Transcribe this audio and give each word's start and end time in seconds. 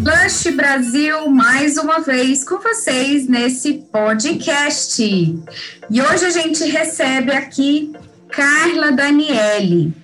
Lush 0.00 0.50
Brasil, 0.54 1.28
mais 1.30 1.76
uma 1.76 2.00
vez 2.00 2.44
com 2.44 2.58
vocês 2.58 3.28
nesse 3.28 3.74
podcast. 3.92 5.02
E 5.02 6.02
hoje 6.02 6.24
a 6.24 6.30
gente 6.30 6.64
recebe 6.64 7.30
aqui 7.32 7.92
Carla 8.30 8.90
Daniele. 8.90 9.94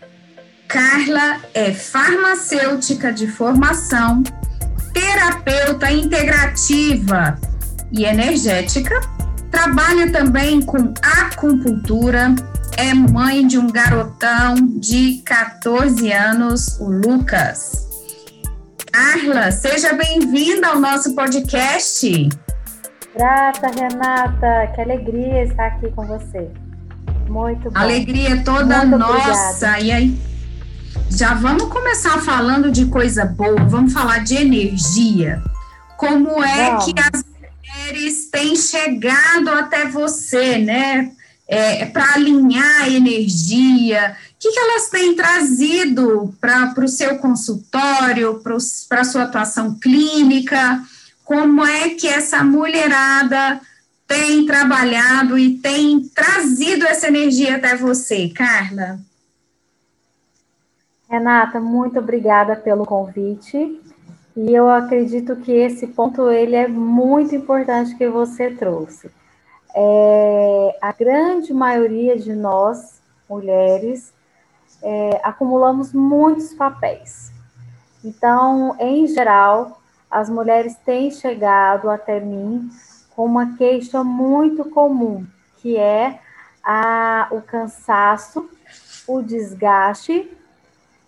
Carla 0.69 1.41
é 1.53 1.73
farmacêutica 1.73 3.13
de 3.13 3.27
formação, 3.27 4.23
terapeuta 4.95 5.91
integrativa 5.91 7.39
e 7.93 8.05
energética, 8.05 9.01
trabalha 9.51 10.13
também 10.13 10.63
com 10.63 10.95
acupuntura, 11.03 12.35
é 12.77 12.95
mãe 12.95 13.47
de 13.47 13.59
um 13.59 13.67
garotão 13.67 14.55
de 14.79 15.21
14 15.25 16.13
anos, 16.13 16.79
o 16.79 16.89
Lucas. 16.89 17.90
Carla, 18.93 19.53
seja 19.53 19.93
bem-vinda 19.93 20.69
ao 20.69 20.81
nosso 20.81 21.15
podcast. 21.15 22.29
Grata, 23.15 23.69
Renata, 23.69 24.73
que 24.75 24.81
alegria 24.81 25.45
estar 25.45 25.67
aqui 25.67 25.91
com 25.93 26.05
você. 26.07 26.51
Muito 27.29 27.71
bom. 27.71 27.79
Alegria 27.79 28.43
toda 28.45 28.85
Muito 28.85 28.99
nossa. 28.99 29.69
Obrigada. 29.69 29.81
E 29.81 29.93
aí, 29.93 30.21
já 31.09 31.35
vamos 31.35 31.65
começar 31.65 32.19
falando 32.19 32.71
de 32.71 32.87
coisa 32.87 33.25
boa, 33.25 33.65
vamos 33.65 33.93
falar 33.93 34.25
de 34.25 34.37
energia. 34.37 35.41
Como 35.97 36.43
é 36.43 36.71
vamos. 36.71 36.85
que 36.87 36.95
as 36.99 37.25
mulheres 37.25 38.31
têm 38.31 38.57
chegado 38.57 39.51
até 39.51 39.87
você, 39.87 40.59
né? 40.59 41.13
É, 41.47 41.85
para 41.87 42.15
alinhar 42.15 42.83
a 42.83 42.89
energia, 42.89 44.17
que, 44.41 44.51
que 44.51 44.59
elas 44.59 44.89
têm 44.89 45.15
trazido 45.15 46.35
para 46.41 46.73
o 46.79 46.89
seu 46.89 47.19
consultório, 47.19 48.41
para 48.89 49.03
a 49.03 49.05
sua 49.05 49.25
atuação 49.25 49.79
clínica? 49.79 50.83
Como 51.23 51.63
é 51.65 51.91
que 51.91 52.09
essa 52.09 52.43
mulherada 52.43 53.61
tem 54.09 54.47
trabalhado 54.47 55.39
e 55.39 55.59
tem 55.59 56.01
trazido 56.09 56.87
essa 56.87 57.09
energia 57.09 57.57
até 57.57 57.77
você, 57.77 58.31
Carla? 58.31 58.99
Renata, 61.09 61.61
muito 61.61 61.99
obrigada 61.99 62.57
pelo 62.57 62.87
convite. 62.87 63.79
E 64.35 64.55
eu 64.55 64.71
acredito 64.71 65.37
que 65.37 65.53
esse 65.53 65.87
ponto 65.89 66.31
ele 66.31 66.57
é 66.57 66.67
muito 66.67 67.35
importante 67.35 67.95
que 67.95 68.09
você 68.09 68.51
trouxe. 68.51 69.11
É, 69.75 70.79
a 70.81 70.93
grande 70.93 71.53
maioria 71.53 72.17
de 72.17 72.33
nós, 72.35 73.01
mulheres, 73.29 74.13
é, 74.83 75.21
acumulamos 75.23 75.93
muitos 75.93 76.55
papéis. 76.55 77.33
Então, 78.05 78.77
em 78.79 79.07
geral, 79.07 79.81
as 80.11 80.29
mulheres 80.29 80.77
têm 80.85 81.11
chegado 81.11 81.89
até 81.91 82.19
mim 82.19 82.71
com 83.15 83.25
uma 83.27 83.57
queixa 83.57 84.03
muito 84.03 84.65
comum, 84.71 85.27
que 85.59 85.77
é 85.77 86.19
a, 86.65 87.29
o 87.31 87.43
cansaço, 87.43 88.49
o 89.07 89.21
desgaste. 89.23 90.37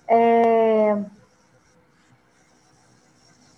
É, 0.06 0.98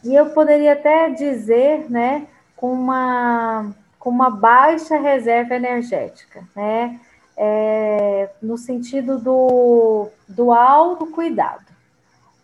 e 0.05 0.15
eu 0.15 0.31
poderia 0.31 0.75
até 0.75 1.11
dizer, 1.11 1.91
né, 1.91 2.27
com 2.55 2.73
uma, 2.73 3.75
com 3.99 4.11
uma 4.11 4.31
baixa 4.31 4.99
reserva 4.99 5.55
energética, 5.55 6.47
né? 6.55 7.01
É, 7.37 8.31
no 8.41 8.57
sentido 8.57 9.19
do, 9.19 10.09
do 10.29 10.53
autocuidado, 10.53 11.65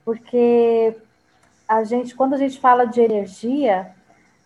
porque 0.05 0.97
a 1.69 1.85
gente, 1.85 2.15
quando 2.15 2.35
a 2.35 2.39
gente 2.39 2.59
fala 2.59 2.85
de 2.85 3.01
energia, 3.01 3.95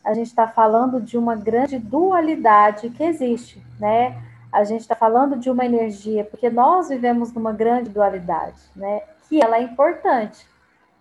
a 0.05 0.13
gente 0.13 0.27
está 0.27 0.47
falando 0.47 1.01
de 1.01 1.17
uma 1.17 1.35
grande 1.35 1.79
dualidade 1.79 2.91
que 2.91 3.03
existe, 3.03 3.65
né? 3.81 4.23
A 4.53 4.63
gente 4.63 4.83
está 4.83 4.95
falando 4.95 5.37
de 5.37 5.51
uma 5.51 5.65
energia, 5.65 6.25
porque 6.25 6.51
nós 6.51 6.91
vivemos 6.91 7.33
numa 7.33 7.53
grande 7.53 7.89
dualidade, 7.89 8.61
né? 8.77 9.01
Que 9.29 9.43
ela 9.43 9.57
é 9.57 9.63
importante. 9.63 10.47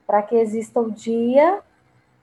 Para 0.07 0.21
que 0.21 0.35
exista 0.35 0.79
o 0.79 0.89
dia, 0.89 1.59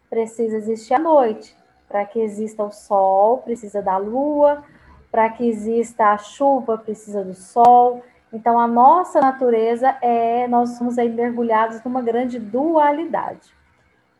precisa 0.09 0.57
existir 0.57 0.95
a 0.95 0.99
noite. 0.99 1.55
Para 1.87 2.05
que 2.07 2.19
exista 2.19 2.65
o 2.65 2.73
sol, 2.73 3.39
precisa 3.39 3.83
da 3.83 3.99
lua. 3.99 4.65
Para 5.11 5.31
que 5.31 5.49
exista 5.49 6.13
a 6.13 6.19
chuva, 6.19 6.79
precisa 6.79 7.25
do 7.25 7.35
sol. 7.35 8.03
Então, 8.33 8.59
a 8.59 8.69
nossa 8.69 9.21
natureza 9.21 9.97
é, 10.01 10.47
nós 10.47 10.71
somos 10.71 10.99
aí 10.99 11.09
mergulhados 11.09 11.83
numa 11.83 12.01
grande 12.01 12.39
dualidade. 12.39 13.53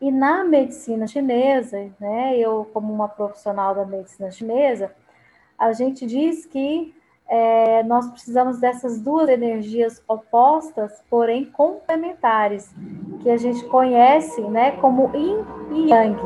E 0.01 0.11
na 0.11 0.43
medicina 0.43 1.05
chinesa, 1.05 1.89
né, 1.99 2.35
eu 2.35 2.67
como 2.73 2.91
uma 2.91 3.07
profissional 3.07 3.75
da 3.75 3.85
medicina 3.85 4.31
chinesa, 4.31 4.91
a 5.57 5.71
gente 5.73 6.07
diz 6.07 6.45
que 6.45 6.93
é, 7.29 7.83
nós 7.83 8.09
precisamos 8.09 8.59
dessas 8.59 8.99
duas 8.99 9.29
energias 9.29 10.03
opostas, 10.07 11.01
porém 11.09 11.45
complementares, 11.45 12.75
que 13.21 13.29
a 13.29 13.37
gente 13.37 13.63
conhece, 13.65 14.41
né, 14.41 14.71
como 14.71 15.15
Yin 15.15 15.45
e 15.71 15.89
Yang, 15.91 16.21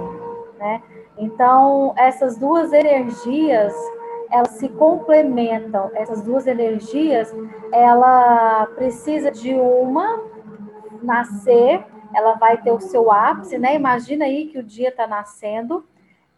né? 0.58 0.82
Então, 1.18 1.94
essas 1.96 2.38
duas 2.38 2.74
energias 2.74 3.74
elas 4.32 4.52
se 4.52 4.70
complementam. 4.70 5.92
Essas 5.94 6.22
duas 6.22 6.48
energias, 6.48 7.34
ela 7.72 8.66
precisa 8.76 9.32
de 9.32 9.54
uma 9.54 10.24
nascer, 11.02 11.86
ela 12.14 12.34
vai 12.34 12.62
ter 12.62 12.72
o 12.72 12.80
seu 12.80 13.12
ápice, 13.12 13.58
né? 13.58 13.76
Imagina 13.76 14.26
aí 14.26 14.48
que 14.48 14.60
o 14.60 14.64
dia 14.64 14.90
está 14.90 15.06
nascendo, 15.06 15.86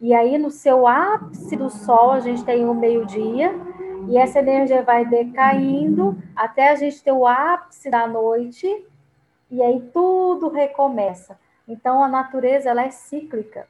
e 0.00 0.14
aí 0.14 0.38
no 0.38 0.50
seu 0.50 0.86
ápice 0.86 1.56
do 1.56 1.70
sol 1.70 2.12
a 2.12 2.20
gente 2.20 2.44
tem 2.44 2.68
o 2.68 2.74
meio-dia, 2.74 3.54
e 4.08 4.16
essa 4.16 4.38
energia 4.38 4.82
vai 4.82 5.04
decaindo 5.04 6.16
até 6.34 6.70
a 6.70 6.74
gente 6.74 7.02
ter 7.02 7.12
o 7.12 7.26
ápice 7.26 7.90
da 7.90 8.06
noite, 8.06 8.86
e 9.50 9.62
aí 9.62 9.80
tudo 9.92 10.48
recomeça. 10.48 11.38
Então 11.66 12.02
a 12.02 12.08
natureza 12.08 12.70
ela 12.70 12.82
é 12.82 12.90
cíclica. 12.90 13.66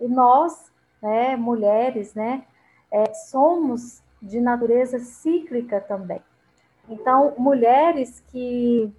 E 0.00 0.08
nós, 0.08 0.72
né, 1.00 1.36
mulheres, 1.36 2.14
né, 2.14 2.42
é, 2.90 3.12
somos 3.14 4.02
de 4.20 4.40
natureza 4.40 4.98
cíclica 4.98 5.80
também. 5.80 6.20
Então, 6.88 7.34
mulheres 7.36 8.22
que 8.28 8.92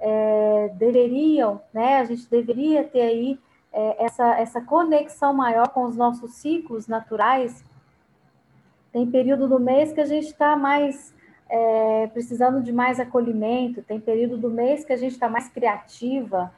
é, 0.00 0.70
deveriam, 0.74 1.60
né, 1.72 1.98
a 1.98 2.04
gente 2.04 2.28
deveria 2.28 2.84
ter 2.84 3.02
aí 3.02 3.38
é, 3.72 4.04
essa, 4.04 4.38
essa 4.38 4.60
conexão 4.60 5.34
maior 5.34 5.68
com 5.68 5.84
os 5.84 5.96
nossos 5.96 6.34
ciclos 6.34 6.86
naturais. 6.86 7.64
Tem 8.92 9.10
período 9.10 9.48
do 9.48 9.58
mês 9.58 9.92
que 9.92 10.00
a 10.00 10.06
gente 10.06 10.26
está 10.26 10.56
mais 10.56 11.14
é, 11.48 12.06
precisando 12.08 12.62
de 12.62 12.72
mais 12.72 12.98
acolhimento, 12.98 13.82
tem 13.82 14.00
período 14.00 14.36
do 14.38 14.50
mês 14.50 14.84
que 14.84 14.92
a 14.92 14.96
gente 14.96 15.12
está 15.12 15.28
mais 15.28 15.48
criativa, 15.48 16.52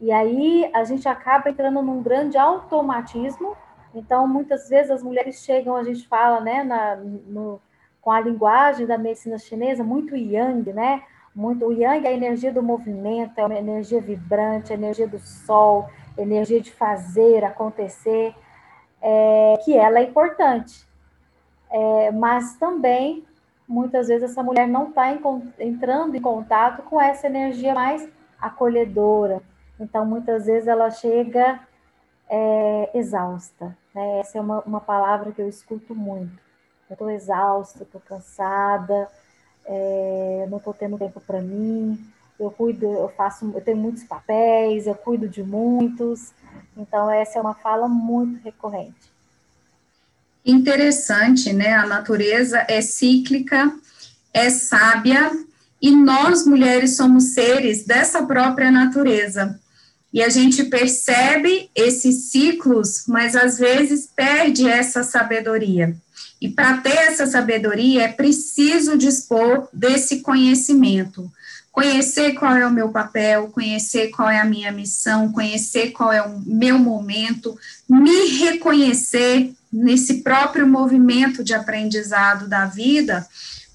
e 0.00 0.10
aí 0.10 0.68
a 0.74 0.84
gente 0.84 1.08
acaba 1.08 1.48
entrando 1.48 1.80
num 1.80 2.02
grande 2.02 2.36
automatismo 2.36 3.56
então, 3.94 4.26
muitas 4.26 4.68
vezes 4.68 4.90
as 4.90 5.02
mulheres 5.02 5.44
chegam, 5.44 5.76
a 5.76 5.84
gente 5.84 6.06
fala, 6.08 6.40
né, 6.40 6.62
na, 6.64 6.96
no, 6.96 7.60
com 8.00 8.10
a 8.10 8.20
linguagem 8.20 8.86
da 8.86 8.96
medicina 8.96 9.38
chinesa, 9.38 9.84
muito 9.84 10.16
yang, 10.16 10.72
né? 10.72 11.02
Muito, 11.34 11.66
o 11.66 11.72
yang 11.72 12.06
é 12.06 12.10
a 12.10 12.12
energia 12.12 12.52
do 12.52 12.62
movimento, 12.62 13.38
é 13.38 13.44
uma 13.44 13.58
energia 13.58 14.00
vibrante, 14.00 14.72
a 14.72 14.76
energia 14.76 15.06
do 15.06 15.18
sol, 15.18 15.88
energia 16.16 16.60
de 16.60 16.70
fazer 16.70 17.44
acontecer, 17.44 18.34
é, 19.00 19.54
que 19.64 19.76
ela 19.76 19.98
é 19.98 20.02
importante. 20.02 20.86
É, 21.70 22.10
mas 22.10 22.56
também, 22.56 23.24
muitas 23.66 24.08
vezes, 24.08 24.30
essa 24.30 24.42
mulher 24.42 24.68
não 24.68 24.88
está 24.88 25.10
entrando 25.58 26.14
em 26.14 26.20
contato 26.20 26.82
com 26.82 27.00
essa 27.00 27.26
energia 27.26 27.74
mais 27.74 28.06
acolhedora. 28.38 29.40
Então, 29.80 30.04
muitas 30.04 30.46
vezes, 30.46 30.68
ela 30.68 30.90
chega 30.90 31.60
é, 32.28 32.90
exausta. 32.94 33.76
Né? 33.94 34.20
Essa 34.20 34.38
é 34.38 34.40
uma, 34.40 34.60
uma 34.60 34.80
palavra 34.80 35.32
que 35.32 35.40
eu 35.40 35.48
escuto 35.48 35.94
muito. 35.94 36.32
Eu 36.88 36.94
estou 36.94 37.10
exausta, 37.10 37.84
estou 37.84 38.00
cansada, 38.00 39.08
é, 39.64 40.46
não 40.50 40.58
estou 40.58 40.74
tendo 40.74 40.98
tempo 40.98 41.20
para 41.20 41.40
mim. 41.40 41.98
Eu 42.38 42.50
cuido, 42.50 42.86
eu 42.86 43.08
faço, 43.10 43.50
eu 43.54 43.60
tenho 43.60 43.76
muitos 43.76 44.04
papéis, 44.04 44.86
eu 44.86 44.94
cuido 44.94 45.28
de 45.28 45.42
muitos. 45.42 46.32
Então 46.76 47.10
essa 47.10 47.38
é 47.38 47.42
uma 47.42 47.54
fala 47.54 47.88
muito 47.88 48.42
recorrente. 48.42 49.12
Interessante, 50.44 51.52
né? 51.52 51.74
A 51.74 51.86
natureza 51.86 52.66
é 52.68 52.80
cíclica, 52.80 53.72
é 54.34 54.50
sábia 54.50 55.30
e 55.80 55.94
nós 55.94 56.44
mulheres 56.44 56.96
somos 56.96 57.34
seres 57.34 57.84
dessa 57.84 58.24
própria 58.26 58.70
natureza. 58.70 59.60
E 60.12 60.22
a 60.22 60.28
gente 60.28 60.64
percebe 60.64 61.70
esses 61.74 62.30
ciclos, 62.30 63.04
mas 63.08 63.34
às 63.34 63.58
vezes 63.58 64.06
perde 64.14 64.68
essa 64.68 65.02
sabedoria. 65.02 65.96
E 66.40 66.48
para 66.48 66.78
ter 66.78 66.96
essa 66.96 67.26
sabedoria 67.26 68.02
é 68.02 68.08
preciso 68.08 68.98
dispor 68.98 69.68
desse 69.72 70.20
conhecimento, 70.20 71.30
conhecer 71.70 72.34
qual 72.34 72.54
é 72.54 72.66
o 72.66 72.72
meu 72.72 72.90
papel, 72.90 73.48
conhecer 73.48 74.08
qual 74.08 74.28
é 74.28 74.40
a 74.40 74.44
minha 74.44 74.70
missão, 74.70 75.32
conhecer 75.32 75.92
qual 75.92 76.12
é 76.12 76.20
o 76.20 76.38
meu 76.40 76.78
momento, 76.78 77.56
me 77.88 78.26
reconhecer 78.38 79.52
nesse 79.72 80.22
próprio 80.22 80.66
movimento 80.66 81.42
de 81.42 81.54
aprendizado 81.54 82.46
da 82.46 82.66
vida, 82.66 83.26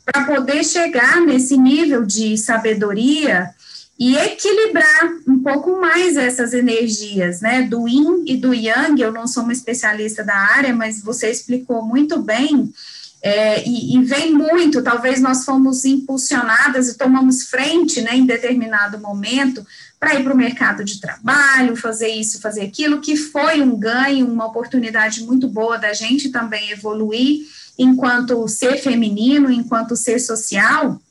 para 0.05 0.25
poder 0.25 0.63
chegar 0.63 1.19
nesse 1.21 1.57
nível 1.57 2.05
de 2.05 2.37
sabedoria 2.37 3.49
e 3.99 4.15
equilibrar 4.15 5.11
um 5.27 5.39
pouco 5.39 5.79
mais 5.81 6.15
essas 6.17 6.53
energias, 6.53 7.41
né, 7.41 7.63
do 7.63 7.88
yin 7.88 8.23
e 8.27 8.38
do 8.38 8.53
yang. 8.53 9.01
Eu 9.01 9.11
não 9.11 9.27
sou 9.27 9.44
uma 9.44 9.53
especialista 9.53 10.23
da 10.23 10.35
área, 10.35 10.73
mas 10.73 11.01
você 11.01 11.31
explicou 11.31 11.83
muito 11.83 12.21
bem 12.21 12.71
é, 13.21 13.67
e, 13.67 13.95
e, 13.95 14.03
vem 14.03 14.31
muito, 14.31 14.83
talvez 14.83 15.19
nós 15.19 15.44
fomos 15.44 15.83
impulsionadas 15.85 16.88
e 16.88 16.97
tomamos 16.97 17.49
frente, 17.49 18.01
né, 18.01 18.15
em 18.15 18.25
determinado 18.25 18.99
momento, 18.99 19.65
para 19.99 20.13
ir 20.13 20.23
para 20.23 20.33
o 20.33 20.38
mercado 20.38 20.83
de 20.83 21.01
trabalho, 21.01 21.75
fazer 21.75 22.09
isso, 22.09 22.39
fazer 22.39 22.61
aquilo, 22.61 23.01
que 23.01 23.17
foi 23.17 23.61
um 23.61 23.75
ganho, 23.75 24.31
uma 24.31 24.45
oportunidade 24.45 25.23
muito 25.23 25.47
boa 25.47 25.77
da 25.77 25.94
gente 25.94 26.29
também 26.29 26.69
evoluir 26.69 27.47
enquanto 27.77 28.47
ser 28.47 28.77
feminino, 28.77 29.51
enquanto 29.51 29.95
ser 29.95 30.19
social. 30.19 31.01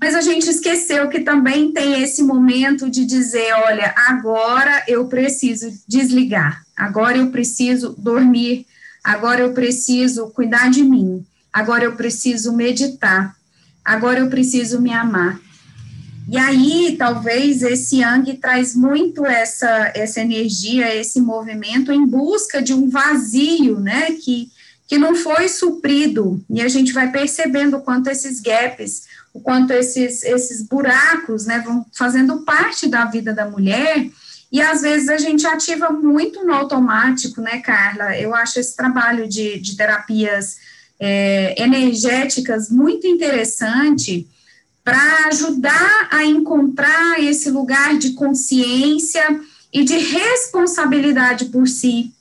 Mas 0.00 0.14
a 0.14 0.20
gente 0.20 0.48
esqueceu 0.48 1.08
que 1.08 1.20
também 1.20 1.72
tem 1.72 2.02
esse 2.02 2.22
momento 2.22 2.88
de 2.88 3.04
dizer: 3.04 3.52
olha, 3.66 3.94
agora 4.08 4.84
eu 4.86 5.06
preciso 5.06 5.72
desligar, 5.86 6.64
agora 6.76 7.18
eu 7.18 7.30
preciso 7.30 7.94
dormir. 7.98 8.66
Agora 9.08 9.40
eu 9.40 9.54
preciso 9.54 10.28
cuidar 10.28 10.70
de 10.70 10.82
mim, 10.82 11.24
agora 11.50 11.84
eu 11.84 11.96
preciso 11.96 12.52
meditar, 12.52 13.34
agora 13.84 14.18
eu 14.20 14.28
preciso 14.28 14.82
me 14.82 14.92
amar. 14.92 15.40
E 16.28 16.36
aí, 16.36 16.94
talvez 16.98 17.62
esse 17.62 18.00
Yang 18.00 18.36
traz 18.36 18.74
muito 18.74 19.24
essa, 19.24 19.90
essa 19.94 20.20
energia, 20.20 20.94
esse 20.94 21.22
movimento 21.22 21.90
em 21.90 22.04
busca 22.04 22.60
de 22.60 22.74
um 22.74 22.90
vazio, 22.90 23.80
né, 23.80 24.12
que, 24.12 24.50
que 24.86 24.98
não 24.98 25.14
foi 25.14 25.48
suprido, 25.48 26.44
e 26.50 26.60
a 26.60 26.68
gente 26.68 26.92
vai 26.92 27.10
percebendo 27.10 27.80
quanto 27.80 28.10
esses 28.10 28.40
gaps, 28.40 29.04
o 29.32 29.40
quanto 29.40 29.72
esses, 29.72 30.22
esses 30.22 30.62
buracos, 30.62 31.46
né, 31.46 31.60
vão 31.60 31.84
fazendo 31.92 32.38
parte 32.38 32.88
da 32.88 33.04
vida 33.04 33.32
da 33.32 33.48
mulher, 33.48 34.08
e 34.50 34.62
às 34.62 34.80
vezes 34.80 35.08
a 35.08 35.18
gente 35.18 35.46
ativa 35.46 35.90
muito 35.90 36.44
no 36.44 36.54
automático, 36.54 37.40
né, 37.40 37.60
Carla? 37.60 38.16
Eu 38.16 38.34
acho 38.34 38.58
esse 38.58 38.74
trabalho 38.74 39.28
de, 39.28 39.58
de 39.60 39.76
terapias 39.76 40.56
é, 40.98 41.54
energéticas 41.62 42.70
muito 42.70 43.06
interessante 43.06 44.26
para 44.82 45.26
ajudar 45.26 46.08
a 46.10 46.24
encontrar 46.24 47.20
esse 47.22 47.50
lugar 47.50 47.98
de 47.98 48.12
consciência 48.12 49.38
e 49.70 49.84
de 49.84 49.98
responsabilidade 49.98 51.46
por 51.46 51.68
si. 51.68 52.12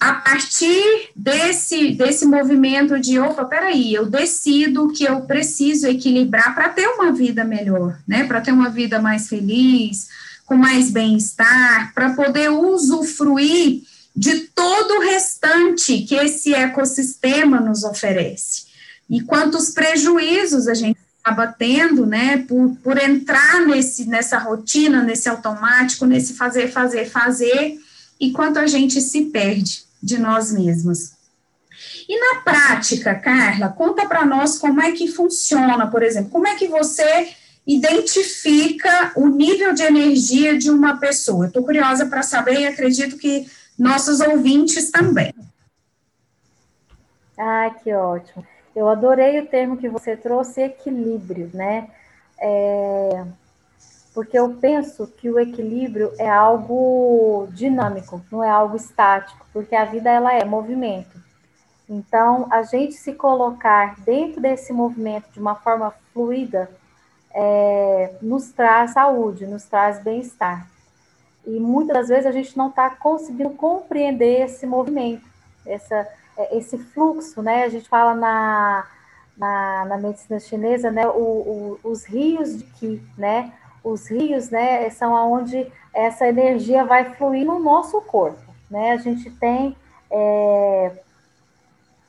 A 0.00 0.12
partir 0.12 1.10
desse, 1.16 1.90
desse 1.90 2.24
movimento 2.24 3.00
de, 3.00 3.18
opa, 3.18 3.44
peraí, 3.44 3.92
eu 3.92 4.06
decido 4.06 4.92
que 4.92 5.02
eu 5.02 5.22
preciso 5.22 5.88
equilibrar 5.88 6.54
para 6.54 6.68
ter 6.68 6.86
uma 6.86 7.12
vida 7.12 7.42
melhor, 7.42 7.98
né? 8.06 8.22
Para 8.22 8.40
ter 8.40 8.52
uma 8.52 8.70
vida 8.70 9.02
mais 9.02 9.28
feliz, 9.28 10.06
com 10.46 10.56
mais 10.56 10.90
bem-estar, 10.90 11.92
para 11.94 12.10
poder 12.10 12.48
usufruir 12.48 13.82
de 14.14 14.40
todo 14.54 14.98
o 14.98 15.00
restante 15.00 16.02
que 16.02 16.14
esse 16.14 16.54
ecossistema 16.54 17.58
nos 17.60 17.82
oferece. 17.82 18.66
E 19.10 19.20
quantos 19.20 19.70
prejuízos 19.70 20.68
a 20.68 20.74
gente 20.74 20.98
acaba 21.24 21.48
tendo, 21.48 22.06
né, 22.06 22.38
por, 22.38 22.76
por 22.84 22.98
entrar 22.98 23.66
nesse, 23.66 24.04
nessa 24.04 24.38
rotina, 24.38 25.02
nesse 25.02 25.28
automático, 25.28 26.06
nesse 26.06 26.34
fazer, 26.34 26.70
fazer, 26.70 27.10
fazer, 27.10 27.80
e 28.20 28.30
quanto 28.30 28.60
a 28.60 28.66
gente 28.66 29.00
se 29.00 29.22
perde 29.26 29.87
de 30.02 30.18
nós 30.18 30.52
mesmos. 30.52 31.12
E 32.08 32.18
na 32.18 32.40
prática, 32.40 33.14
Carla, 33.14 33.68
conta 33.68 34.06
para 34.06 34.24
nós 34.24 34.58
como 34.58 34.80
é 34.80 34.92
que 34.92 35.08
funciona, 35.08 35.86
por 35.86 36.02
exemplo, 36.02 36.30
como 36.30 36.46
é 36.46 36.56
que 36.56 36.66
você 36.66 37.28
identifica 37.66 39.12
o 39.14 39.28
nível 39.28 39.74
de 39.74 39.82
energia 39.82 40.56
de 40.56 40.70
uma 40.70 40.96
pessoa. 40.96 41.46
Estou 41.46 41.62
curiosa 41.62 42.06
para 42.06 42.22
saber 42.22 42.60
e 42.60 42.66
acredito 42.66 43.18
que 43.18 43.46
nossos 43.78 44.20
ouvintes 44.20 44.90
também. 44.90 45.34
Ah, 47.36 47.70
que 47.82 47.92
ótimo. 47.92 48.44
Eu 48.74 48.88
adorei 48.88 49.38
o 49.38 49.46
termo 49.46 49.76
que 49.76 49.88
você 49.88 50.16
trouxe, 50.16 50.62
equilíbrio, 50.62 51.50
né? 51.52 51.88
É, 52.40 53.24
porque 54.18 54.36
eu 54.36 54.54
penso 54.54 55.06
que 55.06 55.30
o 55.30 55.38
equilíbrio 55.38 56.12
é 56.18 56.28
algo 56.28 57.46
dinâmico, 57.52 58.20
não 58.32 58.42
é 58.42 58.50
algo 58.50 58.74
estático, 58.74 59.46
porque 59.52 59.76
a 59.76 59.84
vida 59.84 60.10
ela 60.10 60.34
é 60.34 60.44
movimento. 60.44 61.22
Então, 61.88 62.48
a 62.50 62.64
gente 62.64 62.94
se 62.94 63.12
colocar 63.12 63.94
dentro 64.00 64.40
desse 64.40 64.72
movimento 64.72 65.30
de 65.30 65.38
uma 65.38 65.54
forma 65.54 65.94
fluida, 66.12 66.68
é, 67.32 68.16
nos 68.20 68.50
traz 68.50 68.90
saúde, 68.90 69.46
nos 69.46 69.66
traz 69.66 70.02
bem-estar. 70.02 70.68
E 71.46 71.60
muitas 71.60 71.96
das 71.96 72.08
vezes 72.08 72.26
a 72.26 72.32
gente 72.32 72.58
não 72.58 72.70
está 72.70 72.90
conseguindo 72.90 73.50
compreender 73.50 74.46
esse 74.46 74.66
movimento, 74.66 75.28
essa, 75.64 76.08
é, 76.36 76.58
esse 76.58 76.76
fluxo, 76.76 77.40
né? 77.40 77.62
A 77.62 77.68
gente 77.68 77.88
fala 77.88 78.16
na, 78.16 78.84
na, 79.36 79.84
na 79.84 79.96
medicina 79.96 80.40
chinesa, 80.40 80.90
né? 80.90 81.06
O, 81.06 81.78
o, 81.84 81.88
os 81.88 82.04
rios 82.04 82.58
de 82.58 82.64
Qi, 82.64 83.00
né? 83.16 83.52
Os 83.90 84.08
rios, 84.08 84.50
né? 84.50 84.88
São 84.90 85.16
aonde 85.16 85.66
essa 85.94 86.26
energia 86.26 86.84
vai 86.84 87.14
fluir 87.14 87.46
no 87.46 87.58
nosso 87.58 88.00
corpo, 88.02 88.52
né? 88.70 88.92
A 88.92 88.96
gente 88.96 89.30
tem 89.30 89.76
é, 90.10 90.92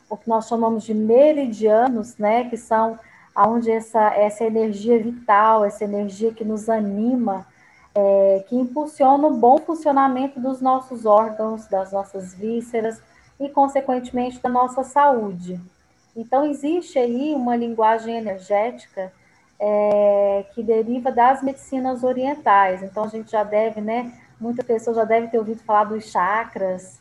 o 0.09 0.17
que 0.17 0.27
nós 0.27 0.47
chamamos 0.47 0.83
de 0.83 0.93
meridianos, 0.93 2.17
né? 2.17 2.49
Que 2.49 2.57
são 2.57 2.99
onde 3.35 3.71
essa, 3.71 4.13
essa 4.15 4.43
energia 4.43 5.01
vital, 5.01 5.63
essa 5.63 5.83
energia 5.83 6.33
que 6.33 6.43
nos 6.43 6.67
anima, 6.67 7.47
é, 7.95 8.45
que 8.47 8.55
impulsiona 8.55 9.27
o 9.27 9.37
bom 9.37 9.57
funcionamento 9.59 10.39
dos 10.39 10.59
nossos 10.59 11.05
órgãos, 11.05 11.67
das 11.67 11.91
nossas 11.91 12.33
vísceras 12.33 13.01
e, 13.39 13.47
consequentemente, 13.49 14.41
da 14.41 14.49
nossa 14.49 14.83
saúde. 14.83 15.59
Então, 16.15 16.45
existe 16.45 16.99
aí 16.99 17.33
uma 17.33 17.55
linguagem 17.55 18.17
energética 18.17 19.11
é, 19.59 20.45
que 20.53 20.63
deriva 20.63 21.11
das 21.11 21.43
medicinas 21.43 22.03
orientais. 22.03 22.81
Então, 22.81 23.03
a 23.03 23.07
gente 23.07 23.31
já 23.31 23.43
deve, 23.43 23.81
né? 23.81 24.13
Muitas 24.39 24.65
pessoas 24.65 24.95
já 24.95 25.03
devem 25.03 25.29
ter 25.29 25.37
ouvido 25.37 25.61
falar 25.63 25.85
dos 25.85 26.05
chakras. 26.05 26.99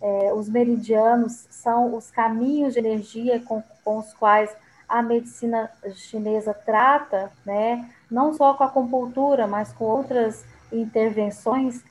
É, 0.00 0.32
os 0.32 0.48
meridianos 0.48 1.46
são 1.50 1.94
os 1.94 2.10
caminhos 2.10 2.74
de 2.74 2.80
energia 2.80 3.40
com, 3.40 3.62
com 3.84 3.98
os 3.98 4.12
quais 4.14 4.54
a 4.88 5.02
medicina 5.02 5.70
chinesa 5.94 6.54
trata, 6.54 7.30
né, 7.44 7.88
não 8.10 8.32
só 8.32 8.54
com 8.54 8.62
a 8.62 8.66
acupuntura, 8.66 9.46
mas 9.46 9.72
com 9.72 9.84
outras 9.84 10.44
intervenções. 10.72 11.82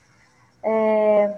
É, 0.64 1.38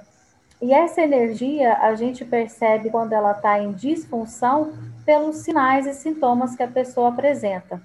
e 0.62 0.74
essa 0.74 1.02
energia 1.02 1.78
a 1.78 1.96
gente 1.96 2.24
percebe 2.26 2.90
quando 2.90 3.14
ela 3.14 3.32
está 3.32 3.60
em 3.60 3.72
disfunção 3.72 4.74
pelos 5.06 5.38
sinais 5.38 5.86
e 5.86 5.94
sintomas 5.94 6.56
que 6.56 6.64
a 6.64 6.68
pessoa 6.68 7.10
apresenta. 7.10 7.82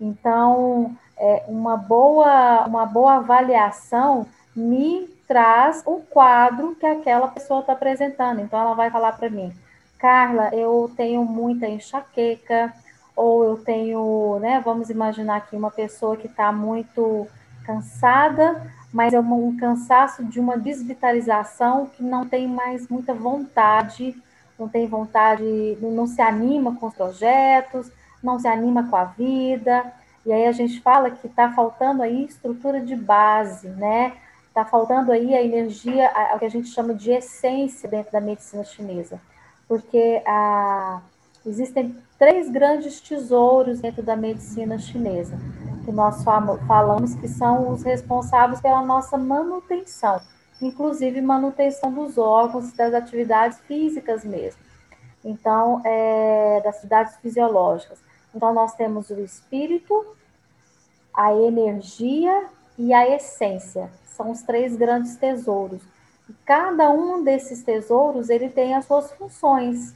Então, 0.00 0.96
é, 1.16 1.44
uma, 1.48 1.76
boa, 1.76 2.64
uma 2.66 2.86
boa 2.86 3.14
avaliação 3.14 4.26
me 4.54 5.08
traz 5.26 5.82
o 5.86 6.00
quadro 6.00 6.74
que 6.76 6.86
aquela 6.86 7.28
pessoa 7.28 7.60
está 7.60 7.72
apresentando. 7.72 8.40
Então, 8.40 8.60
ela 8.60 8.74
vai 8.74 8.90
falar 8.90 9.12
para 9.12 9.30
mim, 9.30 9.52
Carla, 9.98 10.50
eu 10.52 10.90
tenho 10.96 11.24
muita 11.24 11.66
enxaqueca, 11.66 12.72
ou 13.16 13.44
eu 13.44 13.56
tenho, 13.56 14.38
né, 14.40 14.60
vamos 14.64 14.90
imaginar 14.90 15.36
aqui 15.36 15.56
uma 15.56 15.70
pessoa 15.70 16.16
que 16.16 16.26
está 16.26 16.50
muito 16.50 17.26
cansada, 17.64 18.60
mas 18.92 19.14
é 19.14 19.20
um 19.20 19.56
cansaço 19.56 20.24
de 20.24 20.38
uma 20.38 20.58
desvitalização 20.58 21.86
que 21.86 22.02
não 22.02 22.26
tem 22.26 22.46
mais 22.46 22.88
muita 22.88 23.14
vontade, 23.14 24.14
não 24.58 24.68
tem 24.68 24.86
vontade, 24.86 25.44
não 25.80 26.06
se 26.06 26.20
anima 26.20 26.74
com 26.76 26.86
os 26.86 26.94
projetos, 26.94 27.90
não 28.24 28.38
se 28.38 28.48
anima 28.48 28.88
com 28.88 28.96
a 28.96 29.04
vida, 29.04 29.92
e 30.24 30.32
aí 30.32 30.46
a 30.46 30.52
gente 30.52 30.80
fala 30.80 31.10
que 31.10 31.26
está 31.26 31.52
faltando 31.52 32.02
aí 32.02 32.24
estrutura 32.24 32.80
de 32.80 32.96
base, 32.96 33.68
né? 33.68 34.14
Está 34.48 34.64
faltando 34.64 35.12
aí 35.12 35.34
a 35.34 35.42
energia, 35.42 36.10
o 36.34 36.38
que 36.38 36.44
a 36.44 36.50
gente 36.50 36.68
chama 36.68 36.94
de 36.94 37.10
essência 37.10 37.88
dentro 37.88 38.12
da 38.12 38.20
medicina 38.20 38.64
chinesa, 38.64 39.20
porque 39.68 40.22
a, 40.24 41.00
existem 41.44 41.96
três 42.18 42.48
grandes 42.50 43.00
tesouros 43.00 43.80
dentro 43.80 44.02
da 44.02 44.16
medicina 44.16 44.78
chinesa, 44.78 45.36
que 45.84 45.92
nós 45.92 46.24
falamos 46.66 47.14
que 47.16 47.28
são 47.28 47.70
os 47.70 47.82
responsáveis 47.82 48.60
pela 48.60 48.82
nossa 48.82 49.18
manutenção, 49.18 50.20
inclusive 50.62 51.20
manutenção 51.20 51.92
dos 51.92 52.16
órgãos 52.16 52.70
e 52.70 52.76
das 52.76 52.94
atividades 52.94 53.58
físicas 53.66 54.24
mesmo. 54.24 54.60
Então, 55.24 55.82
é, 55.84 56.60
das 56.62 56.76
atividades 56.76 57.16
fisiológicas. 57.16 57.98
Então, 58.34 58.52
nós 58.52 58.74
temos 58.74 59.10
o 59.10 59.20
espírito, 59.20 60.04
a 61.12 61.32
energia 61.34 62.46
e 62.76 62.92
a 62.92 63.08
essência. 63.08 63.90
São 64.06 64.30
os 64.30 64.42
três 64.42 64.76
grandes 64.76 65.16
tesouros. 65.16 65.82
E 66.28 66.32
cada 66.44 66.90
um 66.90 67.22
desses 67.22 67.62
tesouros 67.62 68.30
ele 68.30 68.48
tem 68.48 68.74
as 68.74 68.86
suas 68.86 69.12
funções. 69.12 69.94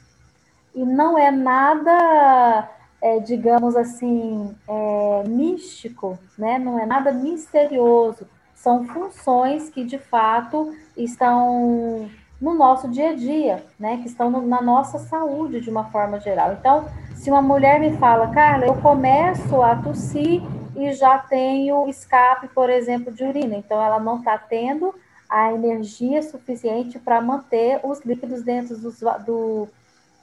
E 0.75 0.85
não 0.85 1.19
é 1.19 1.31
nada, 1.31 2.69
é, 3.01 3.19
digamos 3.19 3.75
assim, 3.75 4.55
é, 4.69 5.25
místico, 5.29 6.19
né? 6.37 6.59
não 6.59 6.79
é 6.79 6.87
nada 6.87 7.13
misterioso. 7.13 8.27
São 8.55 8.87
funções 8.87 9.71
que 9.71 9.85
de 9.85 9.99
fato 9.99 10.75
estão 10.97 12.11
no 12.41 12.55
nosso 12.55 12.89
dia 12.89 13.11
a 13.11 13.15
dia, 13.15 13.65
né? 13.79 13.99
Que 13.99 14.07
estão 14.07 14.31
no, 14.31 14.47
na 14.47 14.63
nossa 14.63 14.99
saúde 14.99 15.61
de 15.61 15.71
uma 15.71 15.85
forma 15.91 16.21
geral. 16.21 16.53
Então, 16.53 16.87
se 17.15 17.31
uma 17.31 17.43
mulher 17.43 17.81
me 17.81 17.97
fala, 17.97 18.29
Carla, 18.29 18.67
eu 18.67 18.75
começo 18.77 19.61
a 19.61 19.77
tossir 19.77 20.43
e 20.77 20.93
já 20.93 21.19
tenho 21.19 21.89
escape, 21.89 22.49
por 22.49 22.71
exemplo, 22.71 23.13
de 23.13 23.25
urina. 23.25 23.57
Então, 23.57 23.83
ela 23.83 23.99
não 23.99 24.19
está 24.19 24.39
tendo 24.39 24.95
a 25.29 25.53
energia 25.53 26.23
suficiente 26.23 26.99
para 26.99 27.21
manter 27.21 27.81
os 27.83 28.01
líquidos 28.01 28.43
dentro 28.43 28.77
do. 28.79 28.91
do 29.25 29.69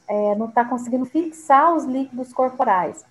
é, 0.07 0.35
não 0.35 0.47
está 0.47 0.63
conseguindo 0.63 1.05
fixar 1.05 1.73
os 1.73 1.83
líquidos 1.83 2.31
corporais. 2.31 3.03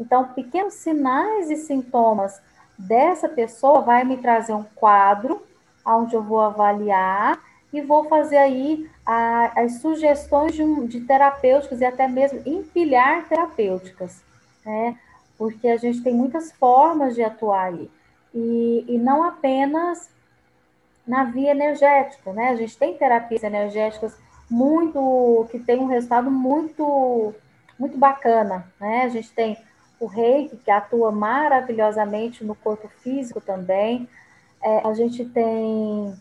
Então, 0.00 0.28
pequenos 0.28 0.74
sinais 0.74 1.50
e 1.50 1.56
sintomas 1.56 2.40
dessa 2.78 3.28
pessoa 3.28 3.80
vai 3.80 4.04
me 4.04 4.16
trazer 4.16 4.52
um 4.52 4.64
quadro 4.74 5.42
onde 5.84 6.14
eu 6.14 6.22
vou 6.22 6.40
avaliar 6.40 7.38
e 7.72 7.80
vou 7.80 8.04
fazer 8.04 8.38
aí 8.38 8.88
a, 9.04 9.62
as 9.62 9.80
sugestões 9.80 10.54
de, 10.54 10.86
de 10.86 11.00
terapêuticas 11.00 11.80
e 11.80 11.84
até 11.84 12.08
mesmo 12.08 12.40
empilhar 12.46 13.28
terapêuticas, 13.28 14.22
né? 14.64 14.96
porque 15.38 15.68
a 15.68 15.76
gente 15.76 16.02
tem 16.02 16.12
muitas 16.12 16.50
formas 16.50 17.14
de 17.14 17.22
atuar 17.22 17.68
aí, 17.68 17.88
e, 18.34 18.84
e 18.88 18.98
não 18.98 19.22
apenas 19.22 20.10
na 21.06 21.24
via 21.24 21.52
energética, 21.52 22.32
né? 22.32 22.50
A 22.50 22.56
gente 22.56 22.76
tem 22.76 22.94
terapias 22.94 23.42
energéticas 23.42 24.14
muito 24.50 25.46
que 25.50 25.58
tem 25.58 25.78
um 25.78 25.86
resultado 25.86 26.30
muito 26.30 27.34
muito 27.78 27.96
bacana, 27.96 28.66
né? 28.78 29.04
A 29.04 29.08
gente 29.08 29.32
tem 29.32 29.56
o 30.00 30.06
reiki 30.06 30.56
que 30.56 30.70
atua 30.70 31.10
maravilhosamente 31.10 32.44
no 32.44 32.54
corpo 32.54 32.88
físico 33.02 33.40
também. 33.40 34.08
É, 34.60 34.86
a 34.86 34.92
gente 34.92 35.24
tem 35.24 36.14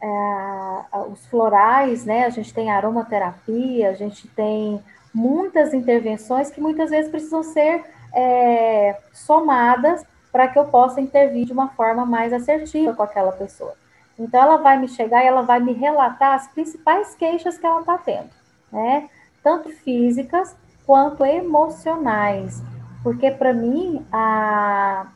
é, 0.00 0.98
os 1.10 1.26
florais, 1.26 2.04
né? 2.04 2.24
A 2.24 2.30
gente 2.30 2.52
tem 2.54 2.70
aromaterapia, 2.70 3.90
a 3.90 3.94
gente 3.94 4.28
tem 4.28 4.82
muitas 5.12 5.74
intervenções 5.74 6.50
que 6.50 6.60
muitas 6.60 6.90
vezes 6.90 7.10
precisam 7.10 7.42
ser 7.42 7.84
é, 8.12 8.98
somadas 9.12 10.04
para 10.30 10.48
que 10.48 10.58
eu 10.58 10.66
possa 10.66 11.00
intervir 11.00 11.46
de 11.46 11.52
uma 11.52 11.68
forma 11.68 12.04
mais 12.06 12.32
assertiva 12.32 12.94
com 12.94 13.02
aquela 13.02 13.32
pessoa. 13.32 13.74
Então, 14.18 14.40
ela 14.40 14.56
vai 14.56 14.78
me 14.78 14.88
chegar 14.88 15.22
e 15.22 15.26
ela 15.26 15.42
vai 15.42 15.60
me 15.60 15.72
relatar 15.72 16.34
as 16.34 16.48
principais 16.48 17.14
queixas 17.14 17.56
que 17.56 17.66
ela 17.66 17.80
está 17.80 17.96
tendo, 17.98 18.30
né? 18.70 19.08
Tanto 19.42 19.70
físicas 19.70 20.56
quanto 20.84 21.24
emocionais. 21.24 22.62
Porque, 23.02 23.30
para 23.30 23.52
mim, 23.52 24.04
a... 24.12 25.06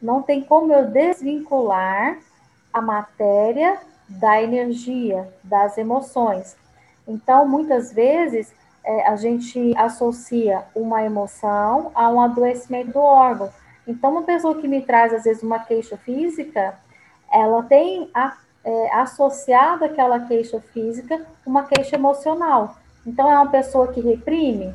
não 0.00 0.22
tem 0.22 0.42
como 0.42 0.72
eu 0.72 0.86
desvincular 0.86 2.18
a 2.78 2.82
matéria 2.82 3.78
da 4.08 4.42
energia, 4.42 5.28
das 5.44 5.76
emoções. 5.76 6.56
Então, 7.06 7.46
muitas 7.46 7.92
vezes, 7.92 8.52
é, 8.84 9.06
a 9.06 9.16
gente 9.16 9.74
associa 9.76 10.64
uma 10.74 11.02
emoção 11.02 11.90
a 11.94 12.08
um 12.08 12.20
adoecimento 12.20 12.92
do 12.92 13.00
órgão. 13.00 13.50
Então, 13.86 14.10
uma 14.10 14.22
pessoa 14.22 14.54
que 14.54 14.68
me 14.68 14.82
traz, 14.82 15.12
às 15.12 15.24
vezes, 15.24 15.42
uma 15.42 15.58
queixa 15.58 15.96
física, 15.96 16.74
ela 17.30 17.62
tem 17.62 18.10
a, 18.14 18.36
é, 18.64 18.94
associado 18.94 19.84
aquela 19.84 20.20
queixa 20.20 20.60
física 20.60 21.26
uma 21.44 21.64
queixa 21.64 21.96
emocional. 21.96 22.76
Então, 23.06 23.30
é 23.30 23.34
uma 23.34 23.50
pessoa 23.50 23.88
que 23.88 24.00
reprime, 24.00 24.74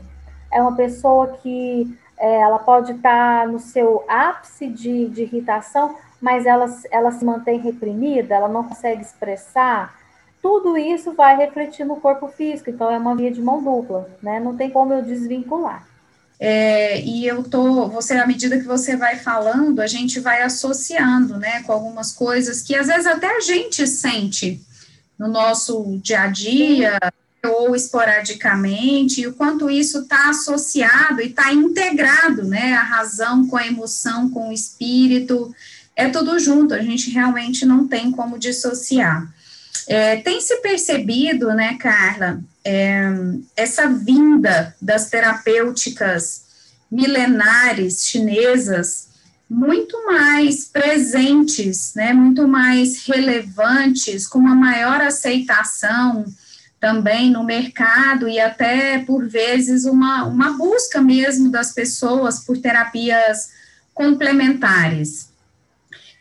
é 0.51 0.61
uma 0.61 0.75
pessoa 0.75 1.27
que 1.41 1.97
é, 2.17 2.39
ela 2.39 2.59
pode 2.59 2.93
estar 2.93 3.47
no 3.47 3.59
seu 3.59 4.03
ápice 4.07 4.67
de, 4.67 5.07
de 5.09 5.23
irritação, 5.23 5.95
mas 6.23 6.45
ela, 6.45 6.73
ela 6.89 7.11
se 7.11 7.25
mantém 7.25 7.59
reprimida, 7.59 8.33
ela 8.33 8.47
não 8.47 8.63
consegue 8.63 9.01
expressar, 9.01 9.93
tudo 10.41 10.77
isso 10.77 11.11
vai 11.11 11.35
refletir 11.35 11.85
no 11.85 11.97
corpo 11.97 12.29
físico, 12.29 12.69
então 12.69 12.89
é 12.89 12.97
uma 12.97 13.13
via 13.13 13.29
de 13.29 13.41
mão 13.41 13.61
dupla, 13.61 14.09
né? 14.21 14.39
Não 14.39 14.55
tem 14.55 14.69
como 14.69 14.93
eu 14.93 15.01
desvincular. 15.01 15.85
É, 16.39 17.01
e 17.01 17.27
eu 17.27 17.43
tô, 17.43 17.89
você, 17.89 18.13
à 18.13 18.25
medida 18.25 18.57
que 18.57 18.63
você 18.63 18.95
vai 18.95 19.17
falando, 19.17 19.81
a 19.81 19.87
gente 19.87 20.21
vai 20.21 20.41
associando, 20.41 21.37
né, 21.37 21.61
com 21.63 21.73
algumas 21.73 22.13
coisas 22.13 22.61
que 22.61 22.73
às 22.73 22.87
vezes 22.87 23.05
até 23.05 23.27
a 23.27 23.41
gente 23.41 23.85
sente 23.85 24.61
no 25.19 25.27
nosso 25.27 25.99
dia 26.01 26.21
a 26.21 26.27
dia, 26.27 26.99
ou 27.45 27.75
esporadicamente, 27.75 29.19
e 29.19 29.27
o 29.27 29.33
quanto 29.33 29.69
isso 29.69 29.99
está 29.99 30.29
associado 30.29 31.21
e 31.21 31.27
está 31.27 31.51
integrado, 31.51 32.45
né, 32.45 32.73
a 32.75 32.83
razão 32.83 33.45
com 33.45 33.57
a 33.57 33.67
emoção, 33.67 34.29
com 34.29 34.49
o 34.49 34.53
espírito, 34.53 35.53
é 35.95 36.09
tudo 36.09 36.39
junto, 36.39 36.73
a 36.73 36.81
gente 36.81 37.09
realmente 37.11 37.65
não 37.65 37.87
tem 37.87 38.11
como 38.11 38.39
dissociar. 38.39 39.31
É, 39.87 40.17
tem 40.17 40.39
se 40.39 40.57
percebido, 40.57 41.53
né, 41.53 41.77
Carla, 41.79 42.39
é, 42.63 43.09
essa 43.55 43.87
vinda 43.87 44.75
das 44.81 45.09
terapêuticas 45.09 46.43
milenares 46.89 48.05
chinesas 48.05 49.09
muito 49.49 50.05
mais 50.05 50.65
presentes, 50.65 51.93
né, 51.95 52.13
muito 52.13 52.47
mais 52.47 53.05
relevantes, 53.05 54.25
com 54.25 54.39
uma 54.39 54.55
maior 54.55 55.01
aceitação 55.01 56.25
também 56.79 57.29
no 57.29 57.43
mercado 57.43 58.27
e 58.27 58.39
até, 58.39 58.99
por 58.99 59.27
vezes, 59.27 59.85
uma, 59.85 60.25
uma 60.25 60.51
busca 60.53 61.01
mesmo 61.01 61.49
das 61.49 61.71
pessoas 61.71 62.39
por 62.39 62.57
terapias 62.57 63.51
complementares. 63.93 65.32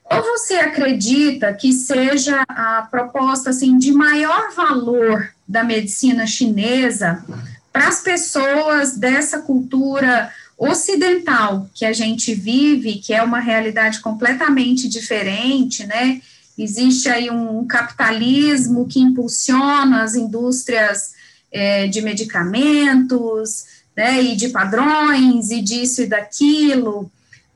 Ou 0.04 0.22
você 0.22 0.54
acredita 0.54 1.52
que 1.52 1.72
seja 1.72 2.42
a 2.48 2.86
proposta 2.90 3.50
assim 3.50 3.78
de 3.78 3.92
maior 3.92 4.52
valor 4.54 5.32
da 5.46 5.64
medicina 5.64 6.26
chinesa 6.26 7.24
para 7.72 7.88
as 7.88 8.00
pessoas 8.02 8.96
dessa 8.96 9.40
cultura 9.40 10.30
ocidental 10.58 11.68
que 11.74 11.84
a 11.84 11.92
gente 11.92 12.34
vive, 12.34 12.96
que 12.98 13.12
é 13.14 13.22
uma 13.22 13.40
realidade 13.40 14.00
completamente 14.00 14.88
diferente, 14.88 15.86
né? 15.86 16.20
Existe 16.56 17.08
aí 17.08 17.30
um 17.30 17.66
capitalismo 17.66 18.86
que 18.86 19.00
impulsiona 19.00 20.02
as 20.02 20.14
indústrias 20.14 21.14
é, 21.50 21.86
de 21.86 22.00
medicamentos, 22.02 23.64
né, 23.96 24.22
e 24.22 24.36
de 24.36 24.50
padrões, 24.50 25.50
e 25.50 25.60
disso 25.60 26.02
e 26.02 26.06
daquilo. 26.06 27.10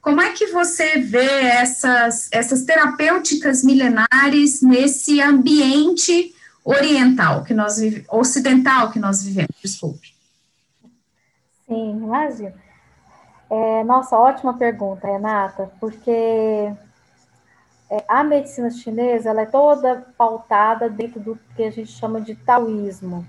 Como 0.07 0.21
é 0.21 0.33
que 0.35 0.47
você 0.53 1.01
vê 1.01 1.47
essas, 1.47 2.29
essas 2.31 2.63
terapêuticas 2.63 3.65
milenares 3.65 4.63
nesse 4.63 5.21
ambiente 5.21 6.33
oriental 6.65 7.43
que 7.43 7.53
nós 7.53 7.79
vivemos, 7.79 8.07
ocidental 8.09 8.93
que 8.93 9.01
nós 9.01 9.25
vivemos, 9.25 9.51
desculpe. 9.61 10.15
Sim, 11.67 11.97
imagina. 11.97 12.55
É, 13.51 13.83
nossa, 13.83 14.17
ótima 14.17 14.57
pergunta, 14.57 15.09
Renata, 15.09 15.73
porque 15.81 16.73
é, 17.91 18.05
a 18.09 18.23
medicina 18.23 18.71
chinesa 18.71 19.31
ela 19.31 19.41
é 19.41 19.47
toda 19.47 20.07
pautada 20.17 20.89
dentro 20.89 21.19
do 21.19 21.37
que 21.57 21.65
a 21.65 21.71
gente 21.73 21.91
chama 21.91 22.21
de 22.21 22.37
taoísmo. 22.37 23.27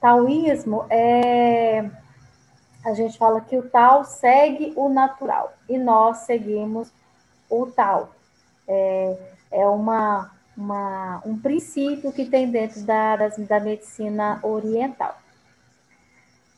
Taoísmo 0.00 0.86
é 0.88 1.84
a 2.84 2.94
gente 2.94 3.18
fala 3.18 3.40
que 3.40 3.56
o 3.56 3.68
tal 3.68 4.04
segue 4.04 4.72
o 4.76 4.88
natural 4.88 5.52
e 5.68 5.76
nós 5.78 6.18
seguimos 6.18 6.90
o 7.50 7.66
tal. 7.66 8.10
É, 8.66 9.16
é 9.50 9.66
uma, 9.66 10.30
uma, 10.56 11.22
um 11.24 11.38
princípio 11.38 12.12
que 12.12 12.24
tem 12.24 12.50
dentro 12.50 12.82
da, 12.82 13.16
da 13.16 13.60
medicina 13.60 14.38
oriental. 14.42 15.16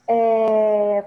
É, 0.07 1.05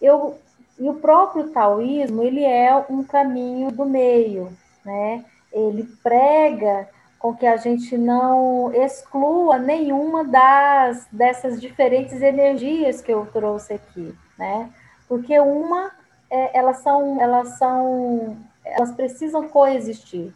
eu, 0.00 0.38
e 0.78 0.88
o 0.88 0.94
próprio 0.94 1.50
taoísmo, 1.50 2.22
ele 2.22 2.44
é 2.44 2.74
um 2.90 3.02
caminho 3.02 3.70
do 3.70 3.84
meio, 3.84 4.52
né? 4.84 5.24
Ele 5.52 5.84
prega 6.02 6.88
com 7.18 7.34
que 7.34 7.46
a 7.46 7.56
gente 7.56 7.96
não 7.96 8.70
exclua 8.74 9.58
nenhuma 9.58 10.24
das 10.24 11.06
dessas 11.10 11.58
diferentes 11.58 12.20
energias 12.20 13.00
que 13.00 13.10
eu 13.10 13.24
trouxe 13.32 13.72
aqui 13.72 14.14
né? 14.38 14.70
Porque 15.08 15.38
uma, 15.38 15.90
é, 16.30 16.58
elas 16.58 16.78
são, 16.78 17.20
elas 17.20 17.58
são, 17.58 18.36
elas 18.64 18.92
precisam 18.92 19.48
coexistir. 19.48 20.32